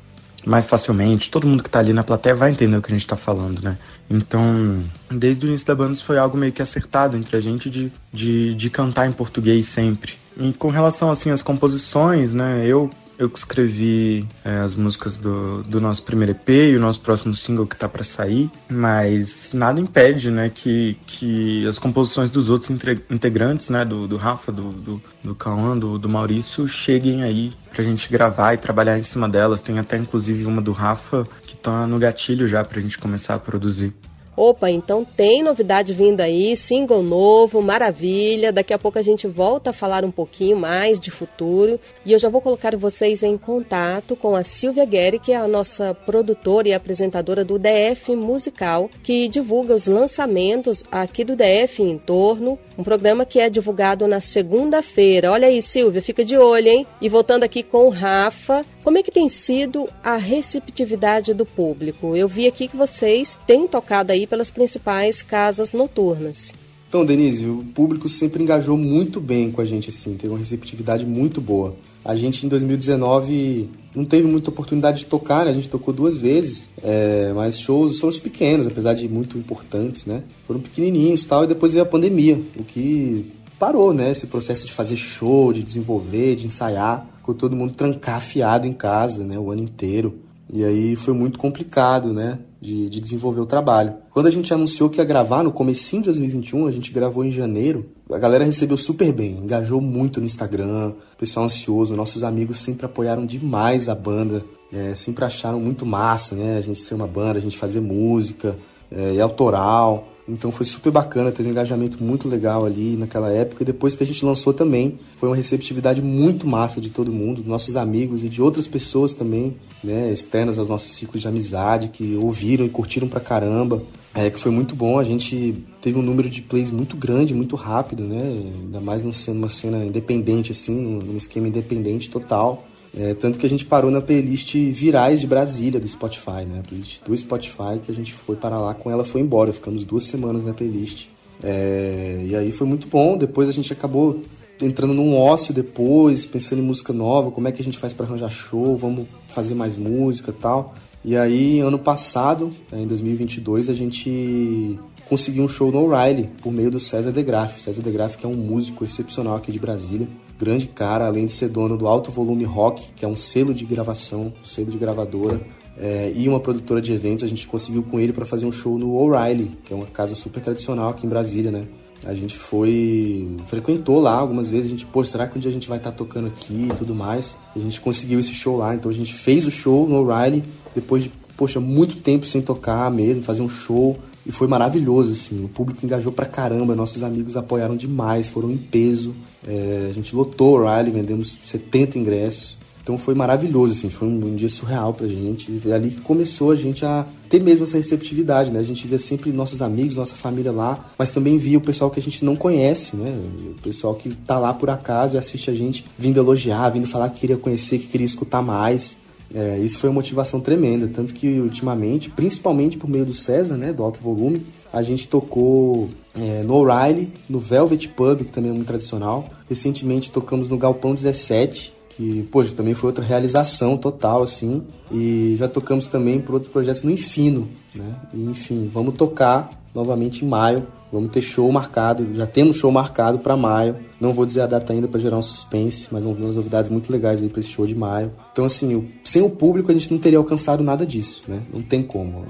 mais 0.46 0.64
facilmente. 0.64 1.30
Todo 1.30 1.46
mundo 1.46 1.62
que 1.62 1.70
tá 1.70 1.78
ali 1.78 1.92
na 1.92 2.04
plateia 2.04 2.34
vai 2.34 2.50
entender 2.50 2.76
o 2.76 2.82
que 2.82 2.92
a 2.92 2.96
gente 2.96 3.06
tá 3.06 3.16
falando, 3.16 3.60
né? 3.60 3.76
Então, 4.08 4.82
desde 5.10 5.44
o 5.44 5.48
início 5.48 5.66
da 5.66 5.74
banda, 5.74 5.92
isso 5.92 6.04
foi 6.04 6.18
algo 6.18 6.36
meio 6.36 6.52
que 6.52 6.62
acertado 6.62 7.16
entre 7.16 7.36
a 7.36 7.40
gente 7.40 7.68
de, 7.68 7.92
de, 8.12 8.54
de 8.54 8.70
cantar 8.70 9.06
em 9.06 9.12
português 9.12 9.66
sempre. 9.66 10.14
E 10.38 10.52
com 10.52 10.68
relação 10.68 11.10
assim 11.10 11.30
às 11.30 11.42
composições, 11.42 12.32
né? 12.32 12.64
Eu 12.64 12.90
eu 13.18 13.28
que 13.28 13.36
escrevi 13.36 14.26
é, 14.44 14.58
as 14.58 14.76
músicas 14.76 15.18
do, 15.18 15.64
do 15.64 15.80
nosso 15.80 16.04
primeiro 16.04 16.30
EP 16.30 16.48
e 16.48 16.76
o 16.76 16.80
nosso 16.80 17.00
próximo 17.00 17.34
single 17.34 17.66
que 17.66 17.76
tá 17.76 17.88
para 17.88 18.04
sair, 18.04 18.48
mas 18.70 19.52
nada 19.52 19.80
impede, 19.80 20.30
né, 20.30 20.48
que, 20.48 20.96
que 21.04 21.66
as 21.66 21.80
composições 21.80 22.30
dos 22.30 22.48
outros 22.48 22.70
integrantes, 23.10 23.70
né, 23.70 23.84
do, 23.84 24.06
do 24.06 24.16
Rafa, 24.16 24.52
do, 24.52 24.70
do, 24.70 25.02
do 25.24 25.36
do, 25.80 25.98
do 25.98 26.08
Maurício, 26.08 26.68
cheguem 26.68 27.24
aí 27.24 27.52
pra 27.70 27.82
gente 27.82 28.08
gravar 28.08 28.54
e 28.54 28.56
trabalhar 28.56 28.96
em 28.96 29.02
cima 29.02 29.28
delas. 29.28 29.62
Tem 29.62 29.78
até 29.80 29.96
inclusive 29.96 30.44
uma 30.46 30.62
do 30.62 30.70
Rafa 30.70 31.26
que 31.44 31.56
tá 31.56 31.86
no 31.86 31.98
gatilho 31.98 32.46
já 32.46 32.64
pra 32.64 32.80
gente 32.80 32.98
começar 32.98 33.34
a 33.34 33.38
produzir. 33.38 33.92
Opa, 34.38 34.70
então 34.70 35.04
tem 35.04 35.42
novidade 35.42 35.92
vindo 35.92 36.20
aí, 36.20 36.56
single 36.56 37.02
novo, 37.02 37.60
maravilha. 37.60 38.52
Daqui 38.52 38.72
a 38.72 38.78
pouco 38.78 38.96
a 38.96 39.02
gente 39.02 39.26
volta 39.26 39.70
a 39.70 39.72
falar 39.72 40.04
um 40.04 40.12
pouquinho 40.12 40.56
mais 40.56 41.00
de 41.00 41.10
futuro. 41.10 41.80
E 42.06 42.12
eu 42.12 42.20
já 42.20 42.28
vou 42.28 42.40
colocar 42.40 42.76
vocês 42.76 43.24
em 43.24 43.36
contato 43.36 44.14
com 44.14 44.36
a 44.36 44.44
Silvia 44.44 44.84
Guerri, 44.84 45.18
que 45.18 45.32
é 45.32 45.36
a 45.36 45.48
nossa 45.48 45.92
produtora 45.92 46.68
e 46.68 46.72
apresentadora 46.72 47.44
do 47.44 47.58
DF 47.58 48.14
Musical, 48.14 48.88
que 49.02 49.26
divulga 49.26 49.74
os 49.74 49.88
lançamentos 49.88 50.84
aqui 50.88 51.24
do 51.24 51.34
DF 51.34 51.82
em 51.82 51.98
torno. 51.98 52.56
Um 52.78 52.84
programa 52.84 53.26
que 53.26 53.40
é 53.40 53.50
divulgado 53.50 54.06
na 54.06 54.20
segunda-feira. 54.20 55.32
Olha 55.32 55.48
aí, 55.48 55.60
Silvia, 55.60 56.00
fica 56.00 56.24
de 56.24 56.38
olho, 56.38 56.68
hein? 56.68 56.86
E 57.02 57.08
voltando 57.08 57.42
aqui 57.42 57.64
com 57.64 57.86
o 57.86 57.90
Rafa, 57.90 58.64
como 58.88 58.96
é 58.96 59.02
que 59.02 59.10
tem 59.10 59.28
sido 59.28 59.86
a 60.02 60.16
receptividade 60.16 61.34
do 61.34 61.44
público? 61.44 62.16
Eu 62.16 62.26
vi 62.26 62.46
aqui 62.46 62.66
que 62.66 62.74
vocês 62.74 63.36
têm 63.46 63.68
tocado 63.68 64.12
aí 64.12 64.26
pelas 64.26 64.50
principais 64.50 65.20
casas 65.20 65.74
noturnas. 65.74 66.54
Então, 66.88 67.04
Denise, 67.04 67.44
o 67.44 67.62
público 67.74 68.08
sempre 68.08 68.42
engajou 68.42 68.78
muito 68.78 69.20
bem 69.20 69.52
com 69.52 69.60
a 69.60 69.64
gente, 69.66 69.90
assim, 69.90 70.14
teve 70.14 70.32
uma 70.32 70.38
receptividade 70.38 71.04
muito 71.04 71.38
boa. 71.38 71.76
A 72.02 72.14
gente, 72.14 72.46
em 72.46 72.48
2019, 72.48 73.68
não 73.94 74.06
teve 74.06 74.26
muita 74.26 74.48
oportunidade 74.48 75.00
de 75.00 75.04
tocar, 75.04 75.44
né? 75.44 75.50
A 75.50 75.54
gente 75.54 75.68
tocou 75.68 75.92
duas 75.92 76.16
vezes, 76.16 76.66
é, 76.82 77.30
mas 77.34 77.60
shows 77.60 77.98
são 77.98 78.08
os 78.08 78.18
pequenos, 78.18 78.66
apesar 78.66 78.94
de 78.94 79.06
muito 79.06 79.36
importantes, 79.36 80.06
né? 80.06 80.22
Foram 80.46 80.60
pequenininhos 80.60 81.26
tal, 81.26 81.44
e 81.44 81.46
depois 81.46 81.72
veio 81.72 81.82
a 81.82 81.86
pandemia, 81.86 82.40
o 82.56 82.64
que 82.64 83.26
parou, 83.58 83.92
né? 83.92 84.12
Esse 84.12 84.26
processo 84.26 84.64
de 84.64 84.72
fazer 84.72 84.96
show, 84.96 85.52
de 85.52 85.62
desenvolver, 85.62 86.36
de 86.36 86.46
ensaiar 86.46 87.17
ficou 87.28 87.34
todo 87.34 87.54
mundo 87.54 87.74
trancafiado 87.74 88.66
em 88.66 88.72
casa, 88.72 89.22
né, 89.22 89.38
o 89.38 89.50
ano 89.50 89.62
inteiro. 89.62 90.20
E 90.50 90.64
aí 90.64 90.96
foi 90.96 91.12
muito 91.12 91.38
complicado, 91.38 92.10
né, 92.10 92.38
de, 92.58 92.88
de, 92.88 93.00
desenvolver 93.00 93.40
o 93.40 93.46
trabalho. 93.46 93.96
Quando 94.10 94.26
a 94.26 94.30
gente 94.30 94.52
anunciou 94.54 94.88
que 94.88 94.98
ia 94.98 95.04
gravar 95.04 95.42
no 95.42 95.52
comecinho 95.52 96.00
de 96.02 96.06
2021, 96.06 96.66
a 96.66 96.70
gente 96.70 96.90
gravou 96.90 97.22
em 97.22 97.30
janeiro, 97.30 97.90
a 98.10 98.18
galera 98.18 98.44
recebeu 98.44 98.78
super 98.78 99.12
bem, 99.12 99.32
engajou 99.36 99.78
muito 99.78 100.20
no 100.20 100.26
Instagram, 100.26 100.94
pessoal 101.18 101.44
ansioso, 101.44 101.94
nossos 101.94 102.24
amigos 102.24 102.60
sempre 102.60 102.86
apoiaram 102.86 103.26
demais 103.26 103.90
a 103.90 103.94
banda, 103.94 104.42
é, 104.72 104.94
sempre 104.94 105.24
acharam 105.26 105.60
muito 105.60 105.84
massa, 105.84 106.34
né, 106.34 106.56
a 106.56 106.62
gente 106.62 106.80
ser 106.80 106.94
uma 106.94 107.06
banda, 107.06 107.38
a 107.38 107.42
gente 107.42 107.58
fazer 107.58 107.80
música, 107.80 108.56
é, 108.90 109.14
e 109.14 109.20
autoral, 109.20 110.08
então 110.28 110.52
foi 110.52 110.66
super 110.66 110.92
bacana, 110.92 111.32
teve 111.32 111.48
um 111.48 111.52
engajamento 111.52 112.02
muito 112.02 112.28
legal 112.28 112.66
ali 112.66 112.96
naquela 112.96 113.30
época. 113.30 113.62
E 113.62 113.66
depois 113.66 113.96
que 113.96 114.02
a 114.02 114.06
gente 114.06 114.24
lançou 114.24 114.52
também, 114.52 114.98
foi 115.16 115.28
uma 115.28 115.36
receptividade 115.36 116.02
muito 116.02 116.46
massa 116.46 116.80
de 116.80 116.90
todo 116.90 117.12
mundo, 117.12 117.42
nossos 117.46 117.76
amigos 117.76 118.22
e 118.22 118.28
de 118.28 118.42
outras 118.42 118.68
pessoas 118.68 119.14
também, 119.14 119.56
né, 119.82 120.12
externas 120.12 120.58
aos 120.58 120.68
nossos 120.68 120.94
ciclos 120.94 121.22
de 121.22 121.28
amizade, 121.28 121.88
que 121.88 122.16
ouviram 122.16 122.66
e 122.66 122.68
curtiram 122.68 123.08
pra 123.08 123.20
caramba. 123.20 123.82
É, 124.14 124.30
que 124.30 124.40
foi 124.40 124.50
muito 124.50 124.74
bom, 124.74 124.98
a 124.98 125.04
gente 125.04 125.54
teve 125.80 125.98
um 125.98 126.02
número 126.02 126.28
de 126.28 126.42
plays 126.42 126.70
muito 126.70 126.96
grande, 126.96 127.34
muito 127.34 127.54
rápido, 127.54 128.02
né? 128.02 128.42
Ainda 128.64 128.80
mais 128.80 129.04
numa 129.04 129.48
cena 129.48 129.84
independente, 129.84 130.50
assim, 130.50 130.74
num 130.74 131.16
esquema 131.16 131.46
independente 131.46 132.10
total. 132.10 132.67
É, 132.96 133.14
tanto 133.14 133.38
que 133.38 133.46
a 133.46 133.48
gente 133.48 133.64
parou 133.64 133.90
na 133.90 134.00
playlist 134.00 134.54
Virais 134.54 135.20
de 135.20 135.26
Brasília 135.26 135.78
do 135.78 135.86
Spotify, 135.86 136.44
né? 136.46 136.60
A 136.60 136.62
playlist 136.66 137.02
do 137.04 137.16
Spotify 137.16 137.78
que 137.84 137.92
a 137.92 137.94
gente 137.94 138.12
foi 138.12 138.36
para 138.36 138.58
lá 138.58 138.74
com 138.74 138.90
ela 138.90 139.04
foi 139.04 139.20
embora. 139.20 139.52
Ficamos 139.52 139.84
duas 139.84 140.04
semanas 140.04 140.44
na 140.44 140.54
playlist. 140.54 141.06
É, 141.42 142.24
e 142.26 142.34
aí 142.34 142.50
foi 142.50 142.66
muito 142.66 142.88
bom. 142.88 143.16
Depois 143.16 143.48
a 143.48 143.52
gente 143.52 143.72
acabou 143.72 144.20
entrando 144.60 144.94
num 144.94 145.16
ócio 145.16 145.54
depois, 145.54 146.26
pensando 146.26 146.60
em 146.60 146.64
música 146.64 146.92
nova, 146.92 147.30
como 147.30 147.46
é 147.46 147.52
que 147.52 147.60
a 147.60 147.64
gente 147.64 147.78
faz 147.78 147.92
para 147.92 148.06
arranjar 148.06 148.30
show, 148.30 148.76
vamos 148.76 149.06
fazer 149.28 149.54
mais 149.54 149.76
música 149.76 150.32
tal. 150.32 150.74
E 151.04 151.16
aí, 151.16 151.60
ano 151.60 151.78
passado, 151.78 152.50
né, 152.72 152.82
em 152.82 152.86
2022, 152.86 153.70
a 153.70 153.74
gente 153.74 154.78
conseguiu 155.08 155.44
um 155.44 155.48
show 155.48 155.70
no 155.70 155.84
O'Reilly 155.84 156.28
por 156.42 156.52
meio 156.52 156.70
do 156.70 156.80
César 156.80 157.12
De 157.12 157.22
Graaf. 157.22 157.60
César 157.60 157.80
De 157.80 157.90
Graaf 157.90 158.16
que 158.16 158.26
é 158.26 158.28
um 158.28 158.34
músico 158.34 158.84
excepcional 158.84 159.36
aqui 159.36 159.52
de 159.52 159.58
Brasília 159.58 160.08
grande 160.38 160.66
cara, 160.66 161.06
além 161.06 161.26
de 161.26 161.32
ser 161.32 161.48
dono 161.48 161.76
do 161.76 161.86
Alto 161.86 162.10
Volume 162.10 162.44
Rock, 162.44 162.92
que 162.94 163.04
é 163.04 163.08
um 163.08 163.16
selo 163.16 163.52
de 163.52 163.64
gravação, 163.64 164.32
um 164.40 164.46
selo 164.46 164.70
de 164.70 164.78
gravadora, 164.78 165.40
é, 165.76 166.12
e 166.14 166.28
uma 166.28 166.40
produtora 166.40 166.80
de 166.80 166.92
eventos, 166.92 167.24
a 167.24 167.28
gente 167.28 167.46
conseguiu 167.46 167.82
com 167.82 168.00
ele 168.00 168.12
para 168.12 168.26
fazer 168.26 168.46
um 168.46 168.52
show 168.52 168.78
no 168.78 168.96
O'Reilly, 168.96 169.50
que 169.64 169.72
é 169.72 169.76
uma 169.76 169.86
casa 169.86 170.14
super 170.14 170.42
tradicional 170.42 170.90
aqui 170.90 171.06
em 171.06 171.08
Brasília, 171.08 171.50
né? 171.50 171.66
A 172.06 172.14
gente 172.14 172.36
foi, 172.36 173.28
frequentou 173.46 174.00
lá 174.00 174.14
algumas 174.14 174.50
vezes, 174.50 174.66
a 174.66 174.70
gente, 174.70 174.86
pô, 174.86 175.02
será 175.02 175.26
que 175.26 175.36
um 175.36 175.40
dia 175.40 175.50
a 175.50 175.52
gente 175.52 175.68
vai 175.68 175.78
estar 175.78 175.90
tá 175.90 175.96
tocando 175.96 176.28
aqui 176.28 176.68
e 176.70 176.74
tudo 176.76 176.94
mais? 176.94 177.36
A 177.54 177.58
gente 177.58 177.80
conseguiu 177.80 178.20
esse 178.20 178.32
show 178.32 178.56
lá, 178.56 178.74
então 178.74 178.90
a 178.90 178.94
gente 178.94 179.12
fez 179.12 179.44
o 179.46 179.50
show 179.50 179.88
no 179.88 179.96
O'Reilly, 180.02 180.44
depois 180.74 181.04
de, 181.04 181.12
poxa, 181.36 181.58
muito 181.58 181.96
tempo 181.96 182.24
sem 182.24 182.40
tocar 182.40 182.90
mesmo, 182.90 183.22
fazer 183.22 183.42
um 183.42 183.48
show, 183.48 183.98
e 184.28 184.30
foi 184.30 184.46
maravilhoso, 184.46 185.12
assim, 185.12 185.42
o 185.42 185.48
público 185.48 185.84
engajou 185.86 186.12
pra 186.12 186.26
caramba, 186.26 186.76
nossos 186.76 187.02
amigos 187.02 187.34
apoiaram 187.34 187.74
demais, 187.74 188.28
foram 188.28 188.50
em 188.50 188.58
peso, 188.58 189.14
é, 189.46 189.88
a 189.88 189.92
gente 189.94 190.14
lotou 190.14 190.58
o 190.58 190.68
Riley, 190.68 190.92
vendemos 190.92 191.38
70 191.42 191.98
ingressos. 191.98 192.58
Então 192.82 192.98
foi 192.98 193.14
maravilhoso, 193.14 193.72
assim, 193.72 193.88
foi 193.88 194.06
um, 194.06 194.26
um, 194.26 194.36
dia 194.36 194.48
surreal 194.48 194.92
pra 194.92 195.06
gente. 195.06 195.50
E 195.50 195.72
ali 195.72 195.90
que 195.90 196.00
começou 196.02 196.50
a 196.50 196.54
gente 196.54 196.84
a 196.84 197.06
ter 197.28 197.40
mesmo 197.42 197.64
essa 197.64 197.76
receptividade, 197.76 198.50
né? 198.50 198.60
A 198.60 198.62
gente 198.62 198.86
via 198.86 198.98
sempre 198.98 199.30
nossos 199.30 199.62
amigos, 199.62 199.96
nossa 199.96 200.14
família 200.14 200.52
lá, 200.52 200.90
mas 200.98 201.10
também 201.10 201.36
via 201.36 201.58
o 201.58 201.60
pessoal 201.60 201.90
que 201.90 202.00
a 202.00 202.02
gente 202.02 202.22
não 202.24 202.36
conhece, 202.36 202.96
né? 202.96 203.10
O 203.58 203.62
pessoal 203.62 203.94
que 203.94 204.10
tá 204.14 204.38
lá 204.38 204.52
por 204.52 204.68
acaso 204.68 205.16
e 205.16 205.18
assiste 205.18 205.50
a 205.50 205.54
gente 205.54 205.84
vindo 205.98 206.18
elogiar, 206.18 206.68
vindo 206.70 206.86
falar 206.86 207.10
que 207.10 207.20
queria 207.20 207.36
conhecer, 207.36 207.78
que 207.78 207.86
queria 207.86 208.06
escutar 208.06 208.42
mais. 208.42 208.96
É, 209.34 209.58
isso 209.58 209.78
foi 209.78 209.90
uma 209.90 209.96
motivação 209.96 210.40
tremenda, 210.40 210.88
tanto 210.92 211.12
que 211.12 211.38
ultimamente, 211.38 212.10
principalmente 212.10 212.78
por 212.78 212.88
meio 212.88 213.04
do 213.04 213.14
César, 213.14 213.56
né, 213.56 213.72
do 213.72 213.82
alto 213.82 214.00
volume, 214.00 214.42
a 214.72 214.82
gente 214.82 215.06
tocou 215.06 215.88
é, 216.18 216.42
no 216.42 216.54
O'Reilly, 216.54 217.12
no 217.28 217.38
Velvet 217.38 217.88
Pub, 217.88 218.24
que 218.24 218.32
também 218.32 218.50
é 218.50 218.54
muito 218.54 218.66
tradicional. 218.66 219.28
Recentemente 219.48 220.10
tocamos 220.10 220.48
no 220.48 220.56
Galpão 220.56 220.94
17, 220.94 221.74
que, 221.98 222.22
poxa, 222.30 222.54
também 222.54 222.74
foi 222.74 222.90
outra 222.90 223.04
realização 223.04 223.76
total, 223.76 224.22
assim. 224.22 224.62
E 224.92 225.34
já 225.36 225.48
tocamos 225.48 225.88
também 225.88 226.20
por 226.20 226.34
outros 226.34 226.52
projetos 226.52 226.84
no 226.84 226.92
Infino, 226.92 227.48
né? 227.74 227.92
E, 228.14 228.22
enfim, 228.22 228.70
vamos 228.72 228.94
tocar 228.94 229.50
novamente 229.74 230.24
em 230.24 230.28
maio. 230.28 230.64
Vamos 230.92 231.10
ter 231.10 231.20
show 231.20 231.50
marcado, 231.52 232.14
já 232.14 232.24
temos 232.24 232.56
show 232.56 232.70
marcado 232.72 233.18
para 233.18 233.36
maio. 233.36 233.76
Não 234.00 234.14
vou 234.14 234.24
dizer 234.24 234.42
a 234.42 234.46
data 234.46 234.72
ainda 234.72 234.86
para 234.86 235.00
gerar 235.00 235.18
um 235.18 235.22
suspense, 235.22 235.88
mas 235.90 236.02
vamos 236.04 236.18
ver 236.18 236.24
umas 236.24 236.36
novidades 236.36 236.70
muito 236.70 236.90
legais 236.90 237.20
aí 237.20 237.28
para 237.28 237.40
esse 237.40 237.50
show 237.50 237.66
de 237.66 237.74
maio. 237.74 238.12
Então, 238.32 238.44
assim, 238.44 238.88
sem 239.04 239.20
o 239.20 239.28
público 239.28 239.70
a 239.70 239.74
gente 239.74 239.92
não 239.92 239.98
teria 239.98 240.18
alcançado 240.18 240.62
nada 240.62 240.86
disso, 240.86 241.24
né? 241.28 241.42
Não 241.52 241.60
tem 241.60 241.82
como. 241.82 242.24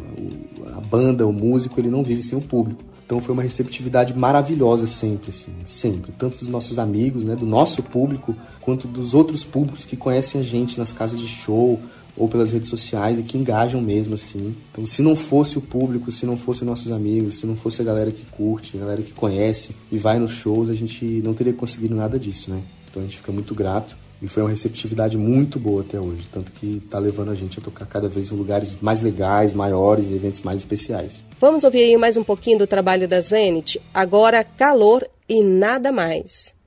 A 0.76 0.81
banda, 0.81 1.26
o 1.26 1.33
músico, 1.33 1.78
ele 1.78 1.90
não 1.90 2.02
vive 2.02 2.22
sem 2.22 2.37
o 2.37 2.40
público. 2.40 2.83
Então 3.09 3.23
foi 3.23 3.33
uma 3.33 3.42
receptividade 3.42 4.12
maravilhosa 4.12 4.87
sempre, 4.87 5.31
assim, 5.31 5.51
sempre. 5.64 6.12
Tanto 6.12 6.38
dos 6.38 6.49
nossos 6.49 6.79
amigos, 6.79 7.25
né, 7.25 7.35
do 7.35 7.47
nosso 7.47 7.83
público, 7.83 8.37
quanto 8.61 8.87
dos 8.87 9.14
outros 9.14 9.42
públicos 9.42 9.87
que 9.87 9.97
conhecem 9.97 10.42
a 10.42 10.44
gente 10.44 10.79
nas 10.79 10.92
casas 10.92 11.18
de 11.18 11.27
show 11.27 11.81
ou 12.14 12.29
pelas 12.29 12.53
redes 12.53 12.68
sociais 12.68 13.18
e 13.18 13.23
que 13.23 13.38
engajam 13.38 13.81
mesmo, 13.81 14.14
assim. 14.14 14.55
Então 14.71 14.85
se 14.85 15.01
não 15.01 15.16
fosse 15.16 15.57
o 15.57 15.62
público, 15.62 16.12
se 16.12 16.27
não 16.27 16.37
fosse 16.37 16.66
nossos 16.66 16.92
amigos, 16.92 17.37
se 17.37 17.47
não 17.47 17.57
fosse 17.57 17.81
a 17.81 17.85
galera 17.85 18.12
que 18.12 18.27
curte, 18.27 18.77
a 18.77 18.81
galera 18.81 19.01
que 19.01 19.14
conhece 19.14 19.71
e 19.90 19.97
vai 19.97 20.18
nos 20.18 20.33
shows, 20.33 20.68
a 20.68 20.75
gente 20.75 21.07
não 21.25 21.33
teria 21.33 21.55
conseguido 21.55 21.94
nada 21.94 22.18
disso, 22.18 22.51
né? 22.51 22.61
Então 22.90 23.01
a 23.01 23.07
gente 23.07 23.16
fica 23.16 23.33
muito 23.33 23.55
grato. 23.55 23.97
E 24.20 24.26
foi 24.26 24.42
uma 24.42 24.50
receptividade 24.50 25.16
muito 25.16 25.59
boa 25.59 25.83
até 25.83 25.98
hoje, 26.00 26.28
tanto 26.33 26.50
que 26.52 26.83
está 26.85 26.98
levando 26.98 27.31
a 27.31 27.35
gente 27.35 27.59
a 27.59 27.62
tocar 27.62 27.87
cada 27.87 28.09
vez 28.09 28.33
em 28.33 28.37
lugares 28.37 28.76
mais 28.81 29.00
legais, 29.00 29.54
maiores, 29.54 30.11
eventos 30.11 30.40
mais 30.40 30.61
especiais. 30.61 31.22
Vamos 31.40 31.62
ouvir 31.62 31.83
aí 31.83 31.96
mais 31.96 32.16
um 32.16 32.24
pouquinho 32.24 32.59
do 32.59 32.66
trabalho 32.66 33.07
da 33.07 33.20
Zenit. 33.20 33.81
Agora, 33.94 34.42
calor 34.42 35.09
e 35.28 35.42
nada 35.42 35.92
mais. 35.92 36.58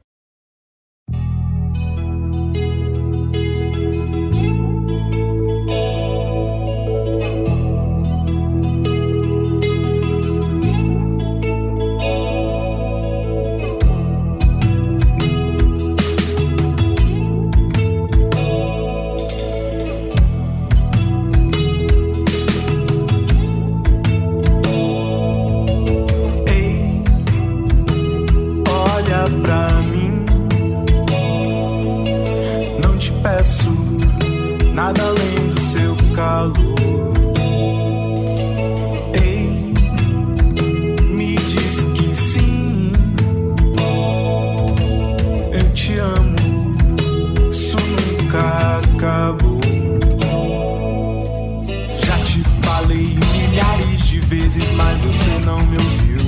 não 55.46 55.60
me 55.60 55.78
ouviu. 55.78 56.20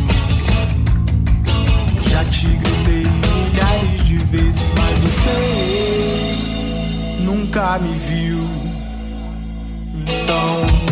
Já 2.10 2.23
te 2.26 2.47
gritei 2.47 3.06
milhares 3.06 4.04
de 4.06 4.17
vezes, 4.17 4.73
mas 4.78 4.99
você 4.99 6.38
nunca 7.23 7.80
me 7.80 7.97
viu. 7.97 8.39
Então. 10.06 10.83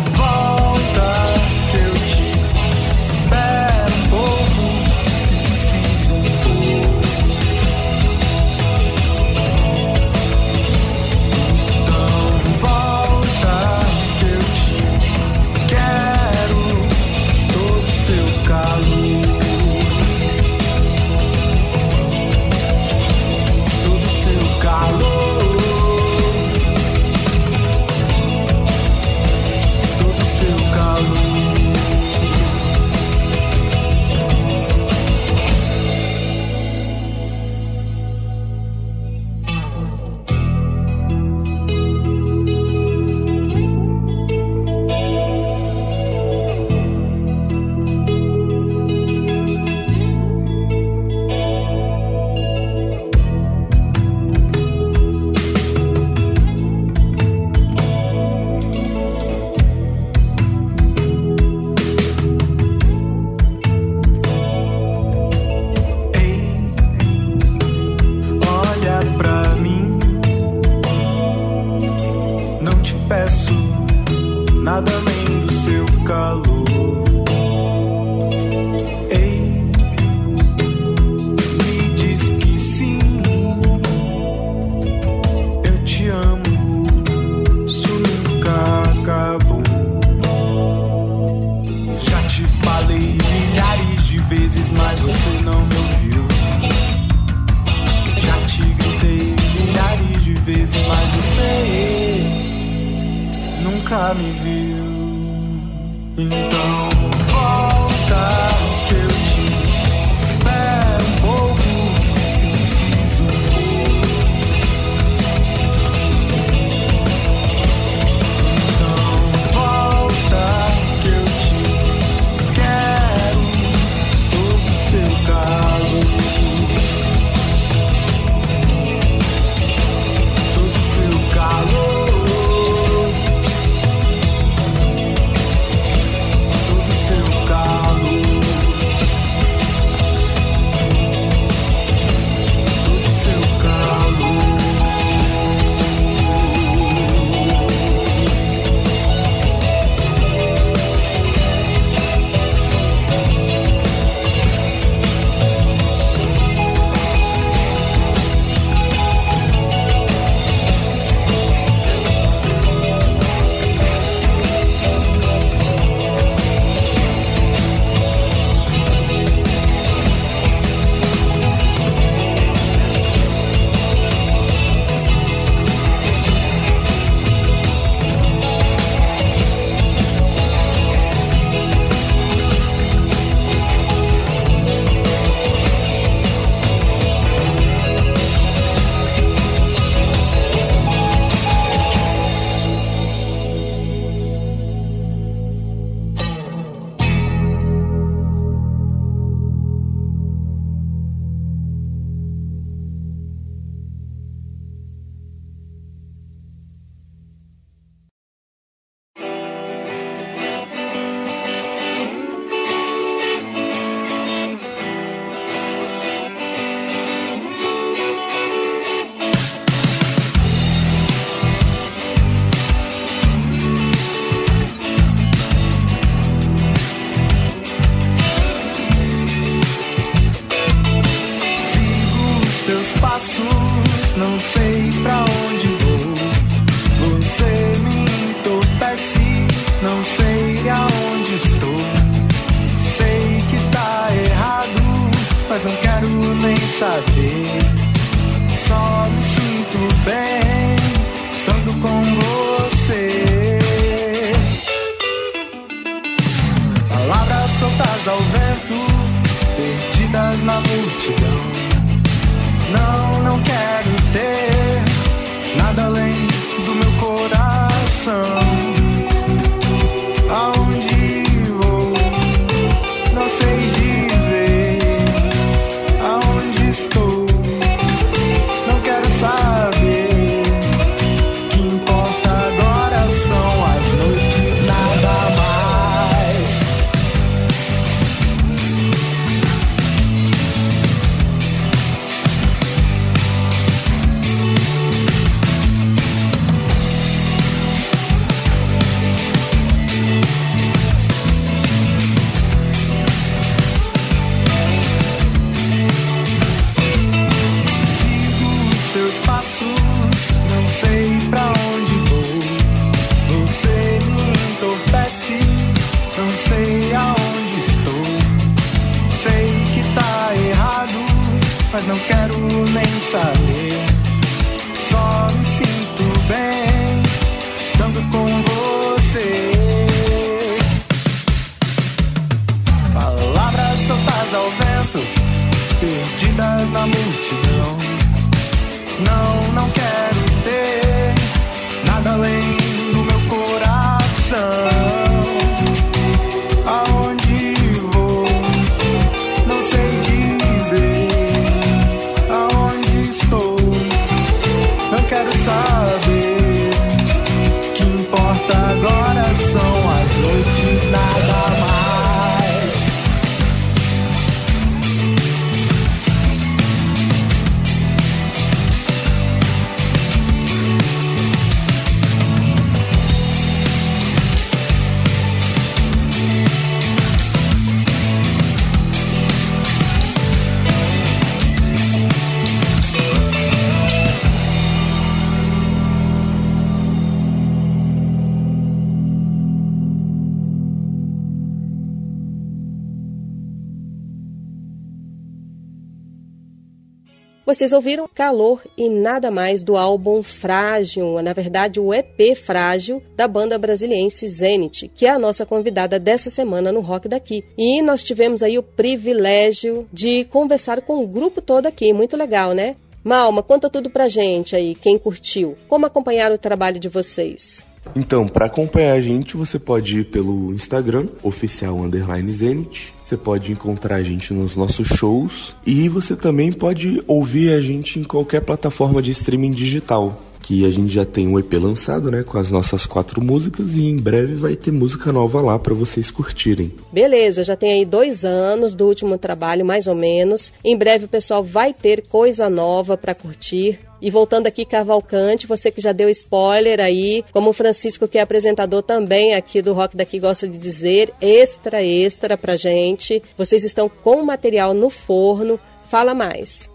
Vocês 397.62 397.72
ouviram 397.72 398.08
Calor 398.12 398.60
e 398.76 398.88
Nada 398.88 399.30
Mais 399.30 399.62
do 399.62 399.76
álbum 399.76 400.20
Frágil, 400.20 401.22
na 401.22 401.32
verdade 401.32 401.78
o 401.78 401.94
EP 401.94 402.34
Frágil 402.34 403.00
da 403.14 403.28
banda 403.28 403.56
brasiliense 403.56 404.26
Zenit, 404.26 404.88
que 404.88 405.06
é 405.06 405.10
a 405.10 405.18
nossa 405.18 405.46
convidada 405.46 405.96
dessa 405.96 406.28
semana 406.28 406.72
no 406.72 406.80
Rock 406.80 407.06
Daqui. 407.06 407.44
E 407.56 407.80
nós 407.80 408.02
tivemos 408.02 408.42
aí 408.42 408.58
o 408.58 408.64
privilégio 408.64 409.86
de 409.92 410.24
conversar 410.24 410.80
com 410.80 411.04
o 411.04 411.06
grupo 411.06 411.40
todo 411.40 411.66
aqui, 411.66 411.92
muito 411.92 412.16
legal, 412.16 412.52
né? 412.52 412.74
Malma, 413.04 413.44
conta 413.44 413.70
tudo 413.70 413.88
pra 413.88 414.08
gente 414.08 414.56
aí, 414.56 414.74
quem 414.74 414.98
curtiu. 414.98 415.56
Como 415.68 415.86
acompanhar 415.86 416.32
o 416.32 416.38
trabalho 416.38 416.80
de 416.80 416.88
vocês? 416.88 417.64
Então, 417.94 418.26
para 418.26 418.46
acompanhar 418.46 418.94
a 418.94 419.00
gente, 419.00 419.36
você 419.36 419.58
pode 419.58 420.00
ir 420.00 420.04
pelo 420.04 420.52
Instagram, 420.52 421.08
oficial 421.22 421.78
underline 421.80 422.32
Zenit. 422.32 422.94
Você 423.04 423.16
pode 423.16 423.52
encontrar 423.52 423.96
a 423.96 424.02
gente 424.02 424.32
nos 424.32 424.56
nossos 424.56 424.88
shows 424.88 425.54
e 425.66 425.88
você 425.88 426.16
também 426.16 426.50
pode 426.50 427.02
ouvir 427.06 427.52
a 427.52 427.60
gente 427.60 427.98
em 427.98 428.04
qualquer 428.04 428.40
plataforma 428.40 429.02
de 429.02 429.10
streaming 429.10 429.50
digital. 429.50 430.18
Que 430.40 430.64
a 430.64 430.70
gente 430.70 430.92
já 430.92 431.04
tem 431.04 431.28
um 431.28 431.38
EP 431.38 431.52
lançado, 431.54 432.10
né, 432.10 432.24
com 432.24 432.36
as 432.36 432.48
nossas 432.48 432.84
quatro 432.84 433.22
músicas 433.22 433.76
e 433.76 433.82
em 433.82 433.96
breve 433.96 434.34
vai 434.34 434.56
ter 434.56 434.72
música 434.72 435.12
nova 435.12 435.40
lá 435.40 435.58
para 435.58 435.74
vocês 435.74 436.10
curtirem. 436.10 436.72
Beleza, 436.90 437.44
já 437.44 437.54
tem 437.54 437.72
aí 437.72 437.84
dois 437.84 438.24
anos 438.24 438.74
do 438.74 438.86
último 438.86 439.18
trabalho, 439.18 439.64
mais 439.64 439.86
ou 439.86 439.94
menos. 439.94 440.52
Em 440.64 440.76
breve 440.76 441.04
o 441.04 441.08
pessoal 441.08 441.44
vai 441.44 441.72
ter 441.72 442.02
coisa 442.08 442.48
nova 442.48 442.96
para 442.96 443.14
curtir. 443.14 443.78
E 444.02 444.10
voltando 444.10 444.48
aqui, 444.48 444.64
Cavalcante, 444.64 445.46
você 445.46 445.70
que 445.70 445.80
já 445.80 445.92
deu 445.92 446.08
spoiler 446.08 446.80
aí, 446.80 447.24
como 447.30 447.50
o 447.50 447.52
Francisco, 447.52 448.08
que 448.08 448.18
é 448.18 448.20
apresentador 448.20 448.82
também 448.82 449.36
aqui 449.36 449.62
do 449.62 449.72
Rock 449.72 449.96
Daqui, 449.96 450.18
gosta 450.18 450.48
de 450.48 450.58
dizer, 450.58 451.14
extra, 451.20 451.84
extra 451.84 452.36
pra 452.36 452.56
gente. 452.56 453.22
Vocês 453.38 453.62
estão 453.62 453.88
com 453.88 454.24
material 454.24 454.74
no 454.74 454.90
forno. 454.90 455.58
Fala 455.88 456.14
mais. 456.14 456.68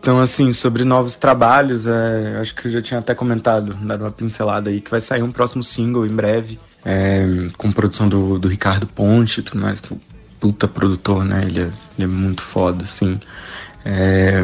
Então, 0.00 0.18
assim, 0.18 0.50
sobre 0.54 0.82
novos 0.82 1.14
trabalhos, 1.14 1.86
é, 1.86 2.38
acho 2.40 2.54
que 2.54 2.68
eu 2.68 2.72
já 2.72 2.80
tinha 2.80 3.00
até 3.00 3.14
comentado, 3.14 3.74
dado 3.74 4.04
uma 4.04 4.10
pincelada 4.10 4.70
aí, 4.70 4.80
que 4.80 4.90
vai 4.90 5.00
sair 5.02 5.22
um 5.22 5.30
próximo 5.30 5.62
single 5.62 6.06
em 6.06 6.16
breve, 6.16 6.58
é, 6.82 7.22
com 7.58 7.70
produção 7.70 8.08
do, 8.08 8.38
do 8.38 8.48
Ricardo 8.48 8.86
Ponte 8.86 9.40
e 9.40 9.42
tudo 9.42 9.60
mais, 9.60 9.78
que 9.78 9.92
é 9.92 9.96
puta 10.40 10.66
produtor, 10.66 11.22
né? 11.22 11.44
Ele 11.44 11.60
é, 11.60 11.70
ele 11.98 12.04
é 12.04 12.06
muito 12.06 12.40
foda, 12.40 12.84
assim. 12.84 13.20
É, 13.84 14.42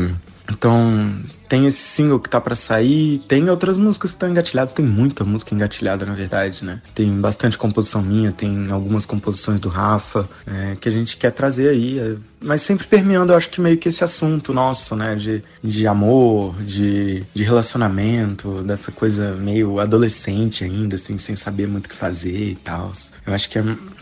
então, 0.53 1.11
tem 1.49 1.67
esse 1.67 1.83
single 1.83 2.21
que 2.21 2.29
tá 2.29 2.41
para 2.41 2.55
sair, 2.55 3.21
tem 3.27 3.49
outras 3.49 3.77
músicas 3.77 4.11
que 4.11 4.17
estão 4.17 4.29
engatilhadas, 4.29 4.75
tem 4.75 4.85
muita 4.85 5.25
música 5.25 5.55
engatilhada 5.55 6.05
na 6.05 6.15
verdade, 6.15 6.65
né? 6.65 6.81
Tem 6.95 7.11
bastante 7.21 7.57
composição 7.57 8.03
minha, 8.03 8.33
tem 8.33 8.71
algumas 8.71 9.05
composições 9.05 9.59
do 9.61 9.69
Rafa 9.69 10.29
é, 10.47 10.77
que 10.77 10.89
a 10.89 10.93
gente 10.93 11.17
quer 11.17 11.31
trazer 11.31 11.71
aí, 11.71 11.99
é, 11.99 12.17
mas 12.41 12.63
sempre 12.63 12.87
permeando, 12.87 13.33
eu 13.33 13.37
acho 13.37 13.51
que 13.51 13.61
meio 13.61 13.79
que 13.79 13.89
esse 13.89 14.05
assunto 14.05 14.53
nosso, 14.53 14.95
né? 14.95 15.15
De, 15.17 15.43
de 15.63 15.87
amor, 15.87 16.55
de, 16.63 17.25
de 17.35 17.43
relacionamento, 17.43 18.63
dessa 18.63 18.93
coisa 18.93 19.35
meio 19.35 19.81
adolescente 19.81 20.65
ainda, 20.65 20.97
assim, 20.97 21.19
sem 21.19 21.35
saber 21.35 21.67
muito 21.67 21.87
o 21.87 21.89
que 21.89 21.97
fazer 21.97 22.51
e 22.51 22.55
tal. 22.57 22.93
Eu 23.27 23.35
acho 23.35 23.49
que 23.49 23.59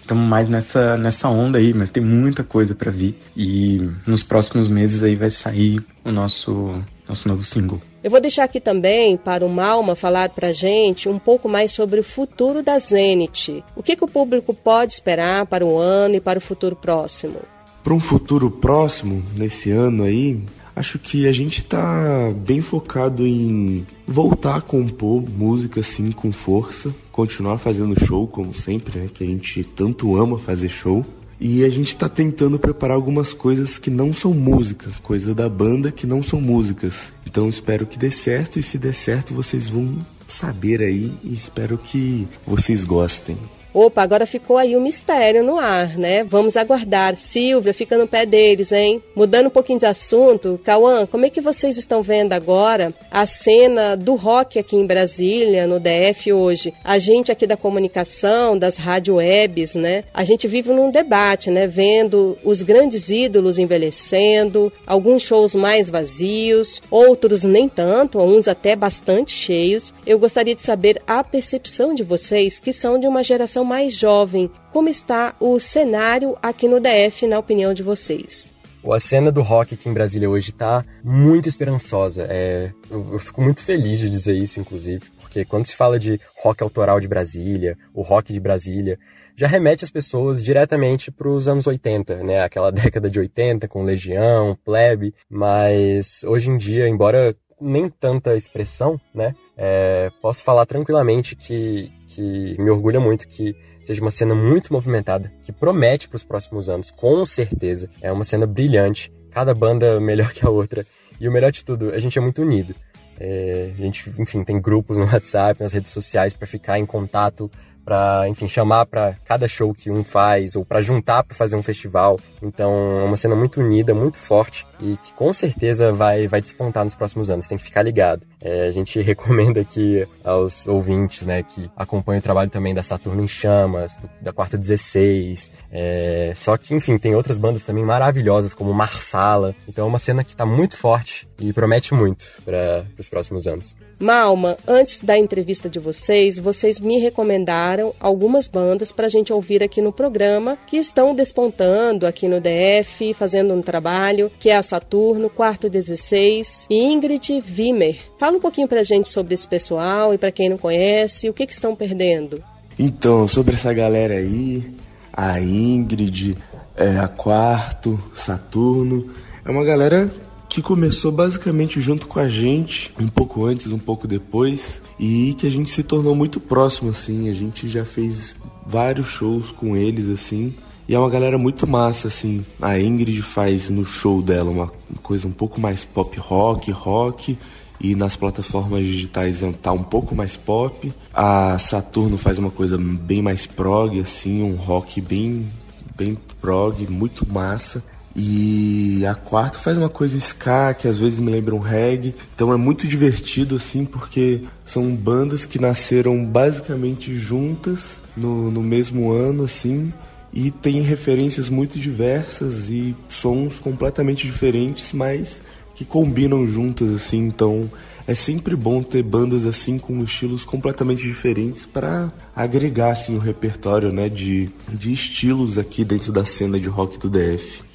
estamos 0.07 0.25
mais 0.25 0.49
nessa, 0.49 0.97
nessa 0.97 1.29
onda 1.29 1.59
aí, 1.59 1.75
mas 1.75 1.91
tem 1.91 2.03
muita 2.03 2.45
coisa 2.45 2.75
para 2.75 2.91
vir 2.91 3.19
e 3.37 3.91
nos 4.07 4.23
próximos 4.23 4.69
meses 4.69 5.03
aí 5.03 5.17
vai 5.17 5.31
sair 5.31 5.85
o 6.05 6.13
nosso 6.13 6.81
nosso 7.09 7.29
novo 7.29 7.45
single. 7.45 7.81
Eu 8.03 8.11
vou 8.11 8.21
deixar 8.21 8.45
aqui 8.45 8.61
também 8.61 9.17
para 9.17 9.45
o 9.45 9.49
Malma 9.49 9.95
falar 9.95 10.29
para 10.31 10.49
a 10.49 10.53
gente 10.53 11.09
um 11.09 11.19
pouco 11.19 11.49
mais 11.49 11.73
sobre 11.73 12.01
o 12.01 12.05
futuro 12.05 12.63
da 12.63 12.79
Zenit. 12.79 13.65
O 13.77 13.83
que, 13.83 13.95
que 13.95 14.05
o 14.05 14.09
público 14.09 14.53
pode 14.53 14.93
esperar 14.93 15.47
para 15.47 15.65
o 15.65 15.79
ano 15.79 16.17
e 16.17 16.21
para 16.21 16.39
o 16.39 16.43
futuro 16.43 16.75
próximo? 16.75 17.37
Para 17.83 17.95
um 17.95 18.01
futuro 18.01 18.51
próximo, 18.51 19.23
nesse 19.37 19.71
ano 19.71 20.03
aí, 20.03 20.41
acho 20.77 20.99
que 20.99 21.27
a 21.27 21.33
gente 21.33 21.61
está 21.63 22.31
bem 22.37 22.61
focado 22.61 23.27
em 23.27 23.87
voltar 24.07 24.57
a 24.57 24.61
compor 24.61 25.25
música 25.29 25.81
assim 25.81 26.13
com 26.13 26.31
força, 26.31 26.95
continuar 27.11 27.57
fazendo 27.57 27.99
show 27.99 28.29
como 28.29 28.55
sempre, 28.55 29.01
né? 29.01 29.09
Que 29.13 29.25
a 29.25 29.27
gente 29.27 29.65
tanto 29.65 30.15
ama 30.17 30.39
fazer 30.39 30.69
show. 30.69 31.05
E 31.39 31.65
a 31.65 31.69
gente 31.69 31.89
está 31.89 32.09
tentando 32.09 32.59
preparar 32.59 32.97
algumas 32.97 33.35
coisas 33.35 33.77
que 33.77 33.91
não 33.91 34.13
são 34.13 34.33
música, 34.33 34.91
coisas 35.03 35.35
da 35.35 35.49
banda 35.49 35.93
que 35.93 36.07
não 36.07 36.23
são 36.23 36.41
músicas. 36.41 37.13
Então 37.27 37.49
espero 37.49 37.87
que 37.87 37.99
dê 37.99 38.11
certo 38.11 38.59
e 38.59 38.63
se 38.63 38.79
der 38.79 38.95
certo 38.95 39.35
vocês 39.35 39.67
vão 39.67 39.99
saber 40.27 40.81
aí 40.81 41.13
e 41.23 41.35
espero 41.35 41.77
que 41.77 42.27
vocês 42.47 42.85
gostem. 42.85 43.37
Opa, 43.79 44.03
agora 44.03 44.25
ficou 44.25 44.57
aí 44.57 44.75
o 44.75 44.79
um 44.79 44.83
mistério 44.83 45.45
no 45.45 45.59
ar, 45.59 45.99
né? 45.99 46.25
Vamos 46.25 46.57
aguardar. 46.57 47.15
Silvia, 47.19 47.75
fica 47.75 47.99
no 47.99 48.09
pé 48.09 48.25
deles, 48.25 48.73
hein? 48.73 49.03
Mudando 49.15 49.49
um 49.49 49.51
pouquinho 49.51 49.79
de 49.79 49.85
assunto, 49.85 50.59
Cauã, 50.65 51.05
como 51.05 51.27
é 51.27 51.29
que 51.29 51.43
vocês 51.43 51.77
estão 51.77 52.03
vendo 52.03 52.33
agora 52.33 52.95
a 53.11 53.27
cena 53.27 53.95
do 53.95 54.15
rock 54.15 54.59
aqui 54.59 54.77
em 54.77 54.87
Brasília, 54.87 55.67
no 55.67 55.79
DF 55.79 56.33
hoje? 56.33 56.73
A 56.83 56.99
gente 56.99 57.31
aqui 57.31 57.47
da 57.47 57.55
comunicação, 57.55 58.59
das 58.59 58.79
rádio 58.79 59.17
webs, 59.17 59.75
né? 59.75 60.05
A 60.15 60.25
gente 60.25 60.49
vive 60.49 60.73
num 60.73 60.91
debate, 60.91 61.51
né? 61.51 61.67
Vendo 61.67 62.39
os 62.43 62.63
grandes 62.63 63.11
ídolos 63.11 63.59
envelhecendo, 63.59 64.73
alguns 64.87 65.21
shows 65.21 65.55
mais 65.55 65.91
vazios, 65.91 66.81
outros 66.91 67.45
nem 67.45 67.69
tanto, 67.69 68.21
uns 68.21 68.49
até 68.49 68.75
bastante 68.75 69.33
cheios. 69.33 69.93
Eu 70.07 70.19
gostaria 70.19 70.55
de 70.55 70.63
saber 70.63 71.03
a 71.07 71.23
percepção 71.23 71.95
de 71.95 72.03
vocês, 72.03 72.59
que 72.59 72.73
são 72.73 72.99
de 72.99 73.07
uma 73.07 73.23
geração 73.23 73.66
mais 73.67 73.95
jovem, 73.95 74.51
como 74.73 74.89
está 74.89 75.35
o 75.39 75.59
cenário 75.59 76.37
aqui 76.41 76.69
no 76.69 76.81
DF, 76.81 77.27
na 77.27 77.39
opinião 77.39 77.75
de 77.75 77.83
vocês? 77.83 78.55
A 78.93 79.01
cena 79.01 79.33
do 79.33 79.43
rock 79.43 79.75
aqui 79.75 79.89
em 79.89 79.93
Brasília 79.93 80.31
hoje 80.31 80.51
está 80.51 80.85
muito 81.03 81.49
esperançosa. 81.49 82.27
É, 82.31 82.73
eu, 82.89 83.15
eu, 83.15 83.19
fico 83.19 83.43
muito 83.43 83.63
feliz 83.63 83.99
de 83.99 84.09
dizer 84.09 84.35
isso, 84.35 84.61
inclusive, 84.61 85.03
porque 85.21 85.45
quando 85.45 85.67
se 85.67 85.75
fala 85.75 85.99
de 85.99 86.21
rock 86.41 86.63
autoral 86.63 87.01
de 87.01 87.09
Brasília, 87.09 87.77
o 87.93 88.03
rock 88.03 88.33
de 88.33 88.39
Brasília, 88.39 88.97
já 89.35 89.49
remete 89.49 89.85
as 89.85 89.91
pessoas 89.91 90.43
diretamente 90.43 91.11
para 91.11 91.29
os 91.29 91.49
anos 91.49 91.67
80, 91.67 92.23
né? 92.23 92.43
Aquela 92.43 92.71
década 92.73 93.11
de 93.11 93.19
80 93.19 93.67
com 93.67 93.83
Legião, 93.83 94.57
Plebe, 94.65 95.13
mas 95.29 96.23
hoje 96.25 96.49
em 96.49 96.57
dia, 96.57 96.89
embora 96.89 97.37
nem 97.61 97.89
tanta 97.89 98.37
expressão, 98.37 99.01
né? 99.15 99.35
É, 99.57 100.11
posso 100.21 100.45
falar 100.45 100.67
tranquilamente 100.67 101.35
que, 101.35 101.91
que 102.07 102.57
me 102.59 102.71
orgulha 102.71 103.01
muito 103.01 103.27
que 103.27 103.57
seja 103.83 104.01
uma 104.01 104.11
cena 104.11 104.35
muito 104.35 104.73
movimentada, 104.73 105.33
que 105.43 105.53
promete 105.53 106.09
para 106.09 106.17
os 106.17 106.25
próximos 106.25 106.69
anos, 106.69 106.91
com 106.91 107.25
certeza. 107.25 107.89
É 108.01 108.13
uma 108.13 108.25
cena 108.25 108.47
brilhante, 108.47 109.13
cada 109.31 109.55
banda 109.55 109.99
melhor 110.01 110.33
que 110.33 110.45
a 110.45 110.51
outra. 110.51 110.87
E 111.21 111.29
o 111.29 111.33
melhor 111.33 111.51
de 111.51 111.65
tudo, 111.65 111.91
a 111.91 111.99
gente 111.99 112.19
é 112.19 112.21
muito 112.21 112.43
unido. 112.43 112.75
É, 113.19 113.73
a 113.79 113.81
gente, 113.81 114.13
enfim, 114.19 114.45
tem 114.45 114.61
grupos 114.61 114.99
no 114.99 115.05
WhatsApp, 115.05 115.63
nas 115.63 115.73
redes 115.73 115.91
sociais 115.91 116.35
para 116.35 116.47
ficar 116.47 116.79
em 116.79 116.85
contato 116.85 117.51
para, 117.87 118.29
enfim, 118.29 118.49
chamar 118.49 118.85
para 118.85 119.15
cada 119.25 119.47
show 119.47 119.73
que 119.73 119.93
um 119.93 120.03
faz 120.03 120.57
ou 120.57 120.65
para 120.65 120.81
juntar 120.81 121.23
para 121.23 121.37
fazer 121.37 121.55
um 121.55 121.63
festival. 121.63 122.19
Então, 122.43 122.99
é 123.01 123.05
uma 123.05 123.17
cena 123.17 123.37
muito 123.37 123.61
unida, 123.61 123.95
muito 123.95 124.19
forte 124.19 124.67
e 124.81 124.97
que 124.97 125.13
com 125.13 125.33
certeza 125.33 125.93
vai 125.93 126.27
vai 126.27 126.41
despontar 126.41 126.83
nos 126.83 126.97
próximos 126.97 127.31
anos. 127.31 127.47
Tem 127.47 127.57
que 127.57 127.63
ficar 127.63 127.83
ligado. 127.83 128.27
É, 128.43 128.67
a 128.67 128.73
gente 128.73 128.99
recomenda 129.01 129.61
aqui 129.61 130.05
aos 130.25 130.67
ouvintes, 130.67 131.25
né, 131.25 131.45
que 131.45 131.71
acompanham 131.77 132.19
o 132.19 132.23
trabalho 132.23 132.51
também 132.51 132.75
da 132.75 132.83
Saturno 132.83 133.23
em 133.23 133.29
Chamas, 133.29 133.97
do, 133.97 134.11
da 134.21 134.33
Quarta 134.33 134.59
16. 134.59 135.53
É, 135.71 136.33
só 136.35 136.57
que, 136.57 136.75
enfim, 136.75 136.99
tem 136.99 137.15
outras 137.15 137.39
bandas 137.39 137.63
também 137.63 137.85
maravilhosas 137.85 138.53
como 138.53 138.75
Marsala. 138.75 139.55
Então, 139.69 139.85
é 139.85 139.89
uma 139.89 140.01
cena 140.01 140.25
que 140.25 140.33
está 140.33 140.45
muito 140.45 140.77
forte 140.77 141.29
e 141.39 141.53
promete 141.53 141.95
muito 141.95 142.27
para 142.45 142.85
os 142.99 143.09
próximos 143.09 143.47
anos. 143.47 143.77
Malma, 143.99 144.59
antes 144.69 145.01
da 145.01 145.19
entrevista 145.19 145.71
de 145.71 145.79
vocês, 145.79 146.39
vocês 146.39 146.79
me 146.79 146.99
recomendaram 146.99 147.95
algumas 147.99 148.47
bandas 148.47 148.93
para 148.93 149.07
a 149.07 149.09
gente 149.09 149.33
ouvir 149.33 149.63
aqui 149.63 149.81
no 149.81 149.91
programa 149.91 150.59
que 150.67 150.77
estão 150.77 151.15
despontando 151.15 152.07
aqui 152.07 152.29
no 152.29 152.39
DF, 152.39 153.15
fazendo 153.15 153.55
um 153.55 153.63
trabalho, 153.63 154.31
que 154.39 154.51
é 154.51 154.57
a 154.57 154.63
Saturno, 154.63 155.31
Quarto 155.31 155.71
16 155.71 156.67
e 156.69 156.93
Ingrid 156.93 157.43
Wimmer. 157.57 157.97
Fala 158.19 158.37
um 158.37 158.41
pouquinho 158.41 158.69
para 158.69 158.81
a 158.81 158.85
gente 158.85 159.09
sobre 159.09 159.33
esse 159.33 159.49
pessoal 159.49 160.13
e 160.13 160.19
para 160.19 160.31
quem 160.31 160.51
não 160.51 160.59
conhece, 160.59 161.31
o 161.31 161.33
que, 161.33 161.47
que 161.47 161.55
estão 161.55 161.75
perdendo? 161.75 162.45
Então, 162.79 163.27
sobre 163.27 163.55
essa 163.55 163.73
galera 163.73 164.17
aí, 164.17 164.63
a 165.11 165.41
Ingrid, 165.41 166.37
é, 166.77 166.99
a 166.99 167.09
Quarto, 167.09 167.99
Saturno, 168.15 169.11
é 169.43 169.51
uma 169.51 169.65
galera 169.65 170.11
que 170.57 170.63
começou 170.63 171.13
basicamente 171.13 171.83
junto 171.83 172.07
com 172.07 172.19
a 172.19 172.29
gente, 172.29 172.91
um 172.99 173.09
pouco 173.09 173.45
antes, 173.45 173.71
um 173.73 173.79
pouco 173.79 174.09
depois, 174.09 174.81
e 174.99 175.35
que 175.35 175.47
a 175.47 175.51
gente 175.51 175.69
se 175.69 175.83
tornou 175.83 176.15
muito 176.15 176.41
próximo, 176.41 176.89
assim. 176.89 177.29
A 177.29 177.35
gente 177.35 177.69
já 177.69 177.85
fez 177.85 178.35
vários 178.67 179.07
shows 179.07 179.51
com 179.53 179.77
eles, 179.77 180.09
assim. 180.09 180.55
E 180.89 180.95
é 180.95 180.99
uma 180.99 181.11
galera 181.11 181.37
muito 181.37 181.67
massa, 181.67 182.09
assim. 182.09 182.43
A 182.59 182.81
Ingrid 182.81 183.21
faz 183.21 183.69
no 183.69 183.85
show 183.85 184.23
dela 184.23 184.51
uma 184.51 184.73
coisa 185.03 185.29
um 185.29 185.31
pouco 185.31 185.61
mais 185.61 185.85
pop 185.85 186.19
rock, 186.19 186.71
rock. 186.71 187.37
E 187.79 187.95
nas 187.95 188.17
plataformas 188.17 188.83
digitais 188.83 189.41
tá 189.61 189.73
um 189.73 189.83
pouco 189.83 190.15
mais 190.15 190.39
pop. 190.39 190.91
A 191.13 191.59
Saturno 191.59 192.17
faz 192.17 192.39
uma 192.39 192.51
coisa 192.51 192.79
bem 192.79 193.21
mais 193.21 193.47
prog, 193.47 194.01
assim, 194.01 194.43
um 194.43 194.55
rock 194.55 195.03
bem, 195.03 195.47
bem 195.95 196.17
prog, 196.41 196.87
muito 196.87 197.31
massa. 197.31 197.85
E 198.19 199.05
a 199.05 199.15
quarta 199.15 199.59
faz 199.59 199.77
uma 199.77 199.91
coisa 199.91 200.17
ska, 200.17 200.73
que 200.73 200.89
às 200.89 200.99
vezes 200.99 201.19
me 201.19 201.31
lembra 201.31 201.55
um 201.55 201.59
reggae. 201.59 202.15
Então 202.35 202.51
é 202.51 202.57
muito 202.57 202.89
divertido, 202.89 203.57
assim, 203.57 203.85
porque 203.85 204.41
são 204.65 204.97
bandas 204.97 205.45
que 205.45 205.59
nasceram 205.59 206.25
basicamente 206.25 207.15
juntas 207.15 208.01
no, 208.17 208.51
no 208.51 208.63
mesmo 208.63 209.13
ano, 209.13 209.45
assim. 209.45 209.93
E 210.33 210.51
tem 210.51 210.81
referências 210.81 211.51
muito 211.51 211.79
diversas 211.79 212.71
e 212.71 212.97
sons 213.07 213.59
completamente 213.59 214.27
diferentes, 214.27 214.95
mas 214.95 215.43
que 215.75 215.85
combinam 215.85 216.49
juntas, 216.49 216.95
assim. 216.95 217.19
Então 217.19 217.71
é 218.07 218.15
sempre 218.15 218.57
bom 218.57 218.83
ter 218.83 219.03
bandas 219.03 219.45
assim 219.45 219.79
com 219.79 220.03
estilos 220.03 220.45
completamente 220.45 221.03
diferentes 221.03 221.67
para 221.67 222.11
agregar 222.35 222.93
assim 222.93 223.17
o 223.17 223.19
repertório, 223.19 223.93
né, 223.93 224.09
de, 224.09 224.49
de 224.69 224.93
estilos 224.93 225.59
aqui 225.59 225.85
dentro 225.85 226.13
da 226.13 226.25
cena 226.25 226.59
de 226.59 226.69
rock 226.69 226.99
do 226.99 227.11
DF. 227.11 227.66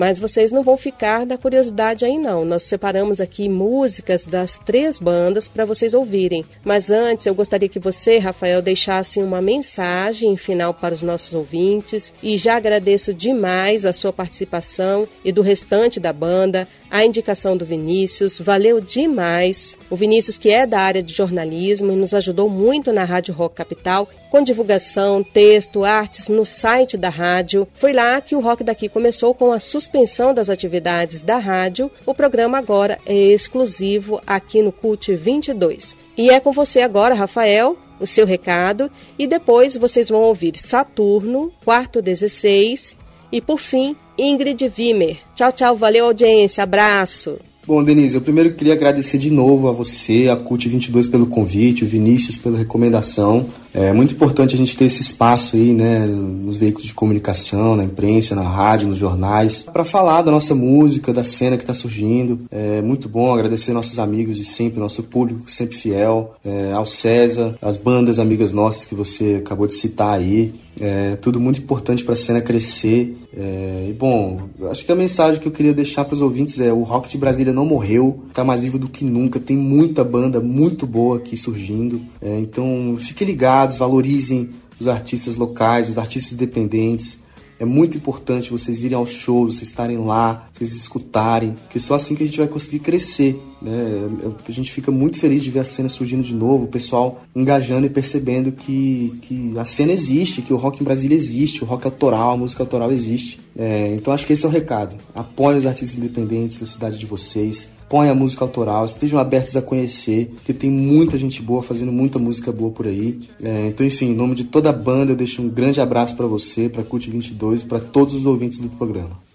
Mas 0.00 0.18
vocês 0.18 0.50
não 0.50 0.62
vão 0.62 0.78
ficar 0.78 1.26
da 1.26 1.36
curiosidade 1.36 2.06
aí 2.06 2.16
não. 2.16 2.42
Nós 2.42 2.62
separamos 2.62 3.20
aqui 3.20 3.50
músicas 3.50 4.24
das 4.24 4.56
três 4.56 4.98
bandas 4.98 5.46
para 5.46 5.66
vocês 5.66 5.92
ouvirem. 5.92 6.42
Mas 6.64 6.88
antes 6.88 7.26
eu 7.26 7.34
gostaria 7.34 7.68
que 7.68 7.78
você, 7.78 8.16
Rafael, 8.16 8.62
deixasse 8.62 9.20
uma 9.20 9.42
mensagem 9.42 10.38
final 10.38 10.72
para 10.72 10.94
os 10.94 11.02
nossos 11.02 11.34
ouvintes 11.34 12.14
e 12.22 12.38
já 12.38 12.56
agradeço 12.56 13.12
demais 13.12 13.84
a 13.84 13.92
sua 13.92 14.10
participação 14.10 15.06
e 15.22 15.30
do 15.30 15.42
restante 15.42 16.00
da 16.00 16.14
banda, 16.14 16.66
a 16.90 17.04
indicação 17.04 17.54
do 17.54 17.66
Vinícius, 17.66 18.38
valeu 18.38 18.80
demais. 18.80 19.76
O 19.90 19.96
Vinícius 19.96 20.38
que 20.38 20.48
é 20.48 20.66
da 20.66 20.80
área 20.80 21.02
de 21.02 21.12
jornalismo 21.12 21.92
e 21.92 21.96
nos 21.96 22.14
ajudou 22.14 22.48
muito 22.48 22.90
na 22.90 23.04
Rádio 23.04 23.34
Rock 23.34 23.54
Capital 23.54 24.08
com 24.30 24.42
divulgação, 24.42 25.22
texto, 25.22 25.84
artes 25.84 26.28
no 26.28 26.44
site 26.44 26.96
da 26.96 27.08
rádio. 27.08 27.66
Foi 27.74 27.92
lá 27.92 28.20
que 28.20 28.36
o 28.36 28.40
Rock 28.40 28.62
daqui 28.62 28.88
começou 28.88 29.34
com 29.34 29.52
a 29.52 29.58
suspensão 29.58 30.32
das 30.32 30.48
atividades 30.48 31.20
da 31.20 31.38
rádio. 31.38 31.90
O 32.06 32.14
programa 32.14 32.56
agora 32.56 32.98
é 33.04 33.14
exclusivo 33.14 34.20
aqui 34.26 34.62
no 34.62 34.72
CUT 34.72 35.14
22. 35.14 35.96
E 36.16 36.30
é 36.30 36.38
com 36.38 36.52
você 36.52 36.80
agora, 36.80 37.14
Rafael, 37.14 37.76
o 37.98 38.06
seu 38.06 38.24
recado 38.24 38.90
e 39.18 39.26
depois 39.26 39.76
vocês 39.76 40.08
vão 40.08 40.22
ouvir 40.22 40.58
Saturno, 40.58 41.52
quarto 41.64 42.00
16 42.00 42.96
e 43.30 43.40
por 43.40 43.58
fim 43.58 43.94
Ingrid 44.18 44.72
Wimmer. 44.76 45.18
Tchau, 45.34 45.52
tchau, 45.52 45.76
valeu 45.76 46.06
audiência, 46.06 46.62
abraço. 46.62 47.38
Bom, 47.66 47.84
Denise, 47.84 48.14
eu 48.14 48.20
primeiro 48.20 48.54
queria 48.54 48.72
agradecer 48.72 49.18
de 49.18 49.30
novo 49.30 49.68
a 49.68 49.72
você, 49.72 50.28
a 50.28 50.36
CUT 50.36 50.68
22 50.68 51.06
pelo 51.06 51.26
convite, 51.26 51.84
o 51.84 51.86
Vinícius 51.86 52.36
pela 52.36 52.58
recomendação. 52.58 53.46
É 53.72 53.92
muito 53.92 54.14
importante 54.14 54.54
a 54.54 54.58
gente 54.58 54.76
ter 54.76 54.86
esse 54.86 55.00
espaço 55.00 55.56
aí, 55.56 55.72
né, 55.72 56.06
nos 56.06 56.56
veículos 56.56 56.88
de 56.88 56.94
comunicação, 56.94 57.76
na 57.76 57.84
imprensa, 57.84 58.34
na 58.34 58.42
rádio, 58.42 58.88
nos 58.88 58.98
jornais, 58.98 59.62
para 59.62 59.84
falar 59.84 60.22
da 60.22 60.30
nossa 60.30 60.54
música, 60.54 61.12
da 61.12 61.24
cena 61.24 61.56
que 61.56 61.62
está 61.62 61.74
surgindo. 61.74 62.40
É 62.50 62.80
muito 62.82 63.08
bom 63.08 63.32
agradecer 63.32 63.72
nossos 63.72 63.98
amigos 63.98 64.36
de 64.36 64.44
sempre, 64.44 64.80
nosso 64.80 65.02
público 65.04 65.50
sempre 65.50 65.76
fiel, 65.76 66.34
é, 66.44 66.72
ao 66.72 66.84
César, 66.86 67.56
as 67.62 67.76
bandas 67.76 68.18
amigas 68.18 68.52
nossas 68.52 68.84
que 68.84 68.94
você 68.94 69.40
acabou 69.44 69.66
de 69.66 69.74
citar 69.74 70.18
aí. 70.18 70.52
É 70.80 71.16
tudo 71.16 71.38
muito 71.38 71.60
importante 71.60 72.02
para 72.02 72.14
a 72.14 72.16
cena 72.16 72.40
crescer. 72.40 73.16
É, 73.36 73.86
e 73.90 73.92
bom, 73.92 74.48
acho 74.70 74.84
que 74.84 74.90
a 74.90 74.96
mensagem 74.96 75.40
que 75.40 75.46
eu 75.46 75.52
queria 75.52 75.74
deixar 75.74 76.04
para 76.04 76.14
os 76.14 76.22
ouvintes 76.22 76.58
é: 76.58 76.72
o 76.72 76.82
rock 76.82 77.08
de 77.08 77.18
Brasília 77.18 77.52
não 77.52 77.66
morreu, 77.66 78.24
está 78.28 78.42
mais 78.42 78.62
vivo 78.62 78.78
do 78.78 78.88
que 78.88 79.04
nunca. 79.04 79.38
Tem 79.38 79.56
muita 79.56 80.02
banda 80.02 80.40
muito 80.40 80.86
boa 80.86 81.18
aqui 81.18 81.36
surgindo. 81.36 82.00
É, 82.22 82.38
então 82.40 82.96
fiquem 82.98 83.26
ligados, 83.60 83.76
valorizem 83.76 84.50
os 84.78 84.88
artistas 84.88 85.36
locais, 85.36 85.88
os 85.88 85.98
artistas 85.98 86.32
independentes. 86.32 87.18
É 87.58 87.64
muito 87.66 87.94
importante 87.94 88.50
vocês 88.50 88.82
irem 88.82 88.96
aos 88.96 89.10
shows, 89.10 89.56
vocês 89.56 89.68
estarem 89.68 89.98
lá, 89.98 90.48
vocês 90.50 90.74
escutarem, 90.74 91.52
porque 91.52 91.78
só 91.78 91.94
assim 91.94 92.14
que 92.14 92.22
a 92.22 92.26
gente 92.26 92.38
vai 92.38 92.48
conseguir 92.48 92.78
crescer. 92.78 93.38
Né? 93.60 94.08
A 94.48 94.50
gente 94.50 94.72
fica 94.72 94.90
muito 94.90 95.18
feliz 95.18 95.44
de 95.44 95.50
ver 95.50 95.58
a 95.58 95.64
cena 95.64 95.90
surgindo 95.90 96.22
de 96.22 96.32
novo, 96.32 96.64
o 96.64 96.68
pessoal 96.68 97.22
engajando 97.36 97.84
e 97.84 97.90
percebendo 97.90 98.50
que, 98.50 99.12
que 99.20 99.58
a 99.58 99.64
cena 99.66 99.92
existe, 99.92 100.40
que 100.40 100.54
o 100.54 100.56
rock 100.56 100.80
em 100.80 100.84
Brasília 100.84 101.14
existe, 101.14 101.62
o 101.62 101.66
rock 101.66 101.84
autoral, 101.84 102.30
a 102.30 102.36
música 102.38 102.62
autoral 102.62 102.90
existe. 102.90 103.38
É, 103.54 103.92
então 103.94 104.10
acho 104.14 104.26
que 104.26 104.32
esse 104.32 104.46
é 104.46 104.48
o 104.48 104.50
recado. 104.50 104.96
Apoiem 105.14 105.58
os 105.58 105.66
artistas 105.66 105.98
independentes 105.98 106.56
da 106.56 106.64
cidade 106.64 106.96
de 106.96 107.04
vocês 107.04 107.68
põe 107.90 108.08
a 108.08 108.14
música 108.14 108.44
autoral, 108.44 108.86
estejam 108.86 109.18
abertos 109.18 109.56
a 109.56 109.60
conhecer, 109.60 110.30
porque 110.36 110.54
tem 110.54 110.70
muita 110.70 111.18
gente 111.18 111.42
boa 111.42 111.60
fazendo 111.60 111.90
muita 111.90 112.20
música 112.20 112.52
boa 112.52 112.70
por 112.70 112.86
aí. 112.86 113.18
É, 113.42 113.66
então, 113.66 113.84
enfim, 113.84 114.12
em 114.12 114.14
nome 114.14 114.36
de 114.36 114.44
toda 114.44 114.70
a 114.70 114.72
banda, 114.72 115.10
eu 115.10 115.16
deixo 115.16 115.42
um 115.42 115.48
grande 115.48 115.80
abraço 115.80 116.16
para 116.16 116.26
você, 116.26 116.68
para 116.68 116.84
Cult 116.84 117.10
22 117.10 117.62
e 117.62 117.66
para 117.66 117.80
todos 117.80 118.14
os 118.14 118.24
ouvintes 118.24 118.58
do 118.58 118.68
programa. 118.68 119.29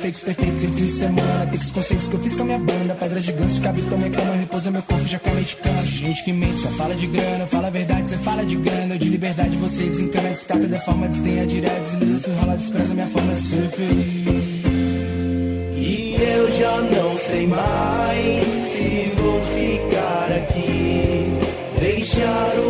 defeitos 0.00 0.20
perfeitos 0.20 0.62
em 0.62 0.68
fim 0.68 0.86
de 0.86 0.92
semana. 0.92 1.46
Tem 1.46 1.58
que 1.58 1.64
os 1.66 1.72
conceitos 1.72 2.08
que 2.08 2.14
eu 2.14 2.20
fiz 2.20 2.34
com 2.34 2.42
a 2.42 2.44
minha 2.46 2.58
banda. 2.58 2.94
Pedras 2.94 3.24
gigantes, 3.24 3.58
cabitão, 3.58 3.98
minha 3.98 4.10
cama, 4.10 4.34
repouso 4.34 4.70
meu 4.70 4.82
corpo, 4.82 5.06
já 5.06 5.16
acabei 5.18 5.44
de 5.44 5.56
cama. 5.56 5.82
Gente 5.82 6.24
que 6.24 6.32
mente, 6.32 6.58
só 6.60 6.68
fala 6.70 6.94
de 6.94 7.06
grana, 7.06 7.46
fala 7.46 7.66
a 7.66 7.70
verdade, 7.70 8.08
você 8.08 8.16
fala 8.16 8.44
de 8.44 8.56
grana. 8.56 8.94
Eu 8.94 8.98
de 8.98 9.08
liberdade, 9.08 9.56
você 9.56 9.82
desencana, 9.84 10.30
descarta, 10.30 10.66
deforma, 10.66 11.08
desdenha, 11.08 11.46
direto, 11.46 11.96
desliza, 11.96 12.18
se 12.18 12.30
enrola, 12.30 12.56
despreza 12.56 12.94
minha 12.94 13.06
forma 13.08 13.34
de 13.34 13.42
ser 13.42 13.68
feliz. 13.70 14.64
E 15.76 16.16
eu 16.18 16.58
já 16.58 16.80
não 16.80 17.18
sei 17.18 17.46
mais 17.46 18.46
se 18.72 19.12
vou 19.16 19.40
ficar 19.54 20.32
aqui, 20.32 21.32
deixar 21.78 22.58
o 22.58 22.69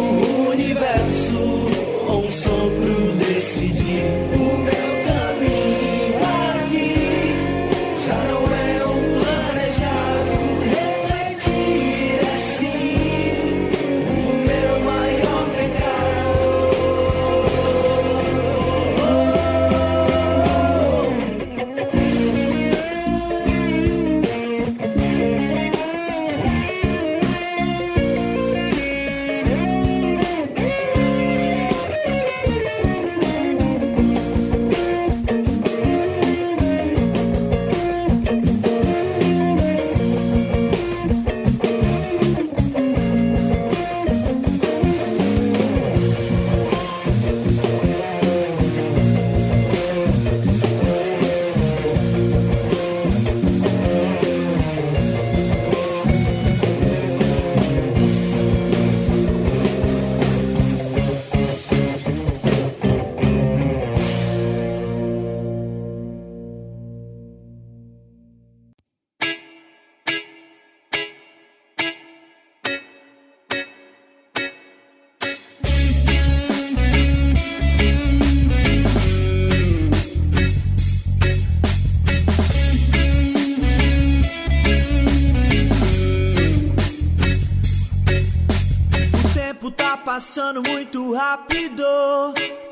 muito 90.58 91.14
rápido. 91.14 91.84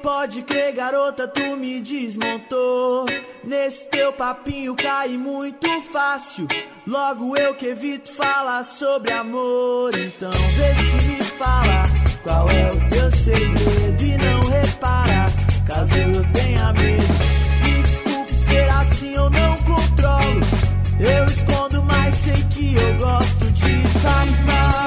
Pode 0.02 0.42
crer, 0.42 0.72
garota, 0.74 1.28
tu 1.28 1.56
me 1.56 1.80
desmontou. 1.80 3.06
Nesse 3.44 3.88
teu 3.88 4.12
papinho 4.12 4.74
cai 4.74 5.16
muito 5.16 5.68
fácil. 5.92 6.48
Logo 6.86 7.36
eu 7.36 7.54
que 7.54 7.66
evito 7.66 8.12
falar 8.12 8.64
sobre 8.64 9.12
amor. 9.12 9.92
Então 9.94 10.32
vê 10.32 10.74
se 10.74 11.08
me 11.08 11.22
fala 11.22 11.82
qual 12.22 12.48
é 12.50 12.68
o 12.68 12.88
teu 12.90 13.10
segredo 13.12 14.02
e 14.02 14.18
não 14.18 14.40
repara 14.48 15.26
caso 15.66 15.94
eu 15.94 16.32
tenha 16.32 16.72
medo. 16.72 17.04
Me 17.62 17.82
desculpe 17.82 18.32
ser 18.32 18.68
assim, 18.70 19.14
eu 19.14 19.30
não 19.30 19.54
controlo. 19.58 20.40
Eu 20.98 21.24
escondo, 21.26 21.82
mas 21.84 22.14
sei 22.14 22.42
que 22.50 22.74
eu 22.74 22.96
gosto 22.96 23.50
de 23.52 23.82
papá, 24.02 24.77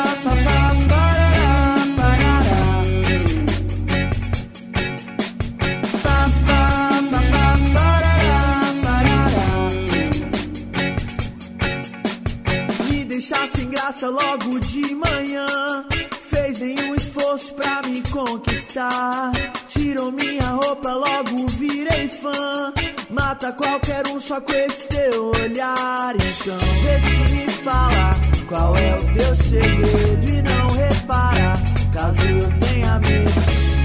logo 13.99 14.59
de 14.59 14.95
manhã. 14.95 15.85
Fez 16.29 16.59
nenhum 16.59 16.95
esforço 16.95 17.53
pra 17.53 17.81
me 17.85 18.01
conquistar. 18.09 19.31
Tirou 19.67 20.11
minha 20.11 20.43
roupa, 20.43 20.93
logo 20.93 21.47
virei 21.59 22.07
fã. 22.07 22.73
Mata 23.09 23.51
qualquer 23.51 24.07
um 24.07 24.19
só 24.19 24.39
com 24.39 24.53
esse 24.53 24.87
teu 24.87 25.31
olhar. 25.43 26.15
Então 26.15 26.57
vê 26.83 26.99
se 26.99 27.35
me 27.35 27.47
fala 27.63 28.15
qual 28.47 28.75
é 28.77 28.95
o 28.95 29.13
teu 29.13 29.35
segredo 29.35 30.29
e 30.29 30.41
não 30.41 30.67
repara. 30.69 31.53
Caso 31.93 32.29
eu 32.29 32.59
tenha 32.59 32.99
medo, 32.99 33.31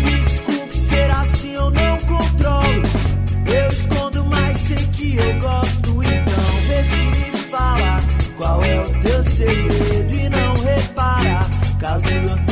me 0.05 0.21
desculpe 0.25 0.79
ser 0.79 1.11
assim, 1.11 1.55
eu 1.55 1.71
não 1.71 1.97
controlo. 1.99 2.83
Eu 3.47 3.69
escondo, 3.69 4.25
mas 4.27 4.57
sei 4.59 4.87
que 4.93 5.17
eu 5.17 5.41
gosto. 5.41 5.66
Caso 11.97 12.46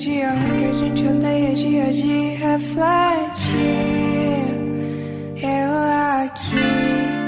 Dia 0.00 0.32
que 0.58 0.64
a 0.64 0.74
gente 0.76 1.06
odeia, 1.06 1.54
dia 1.54 1.92
de 1.92 2.30
refletir. 2.36 2.80
Eu 5.42 6.24
aqui 6.24 6.56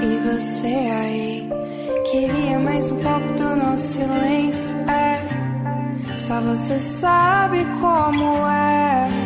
e 0.01 0.19
você 0.25 0.69
aí. 0.69 1.51
Queria 2.11 2.59
mais 2.59 2.91
um 2.91 2.97
pouco 2.97 3.35
do 3.35 3.57
nosso 3.57 3.83
silêncio, 3.89 4.75
é. 4.89 6.17
Só 6.17 6.41
você 6.41 6.79
sabe 6.79 7.59
como 7.79 8.25
é. 8.49 9.22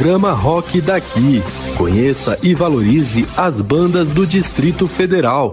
Programa 0.00 0.32
Rock 0.32 0.80
Daqui. 0.80 1.42
Conheça 1.76 2.38
e 2.42 2.54
valorize 2.54 3.28
as 3.36 3.60
bandas 3.60 4.10
do 4.10 4.26
Distrito 4.26 4.88
Federal. 4.88 5.52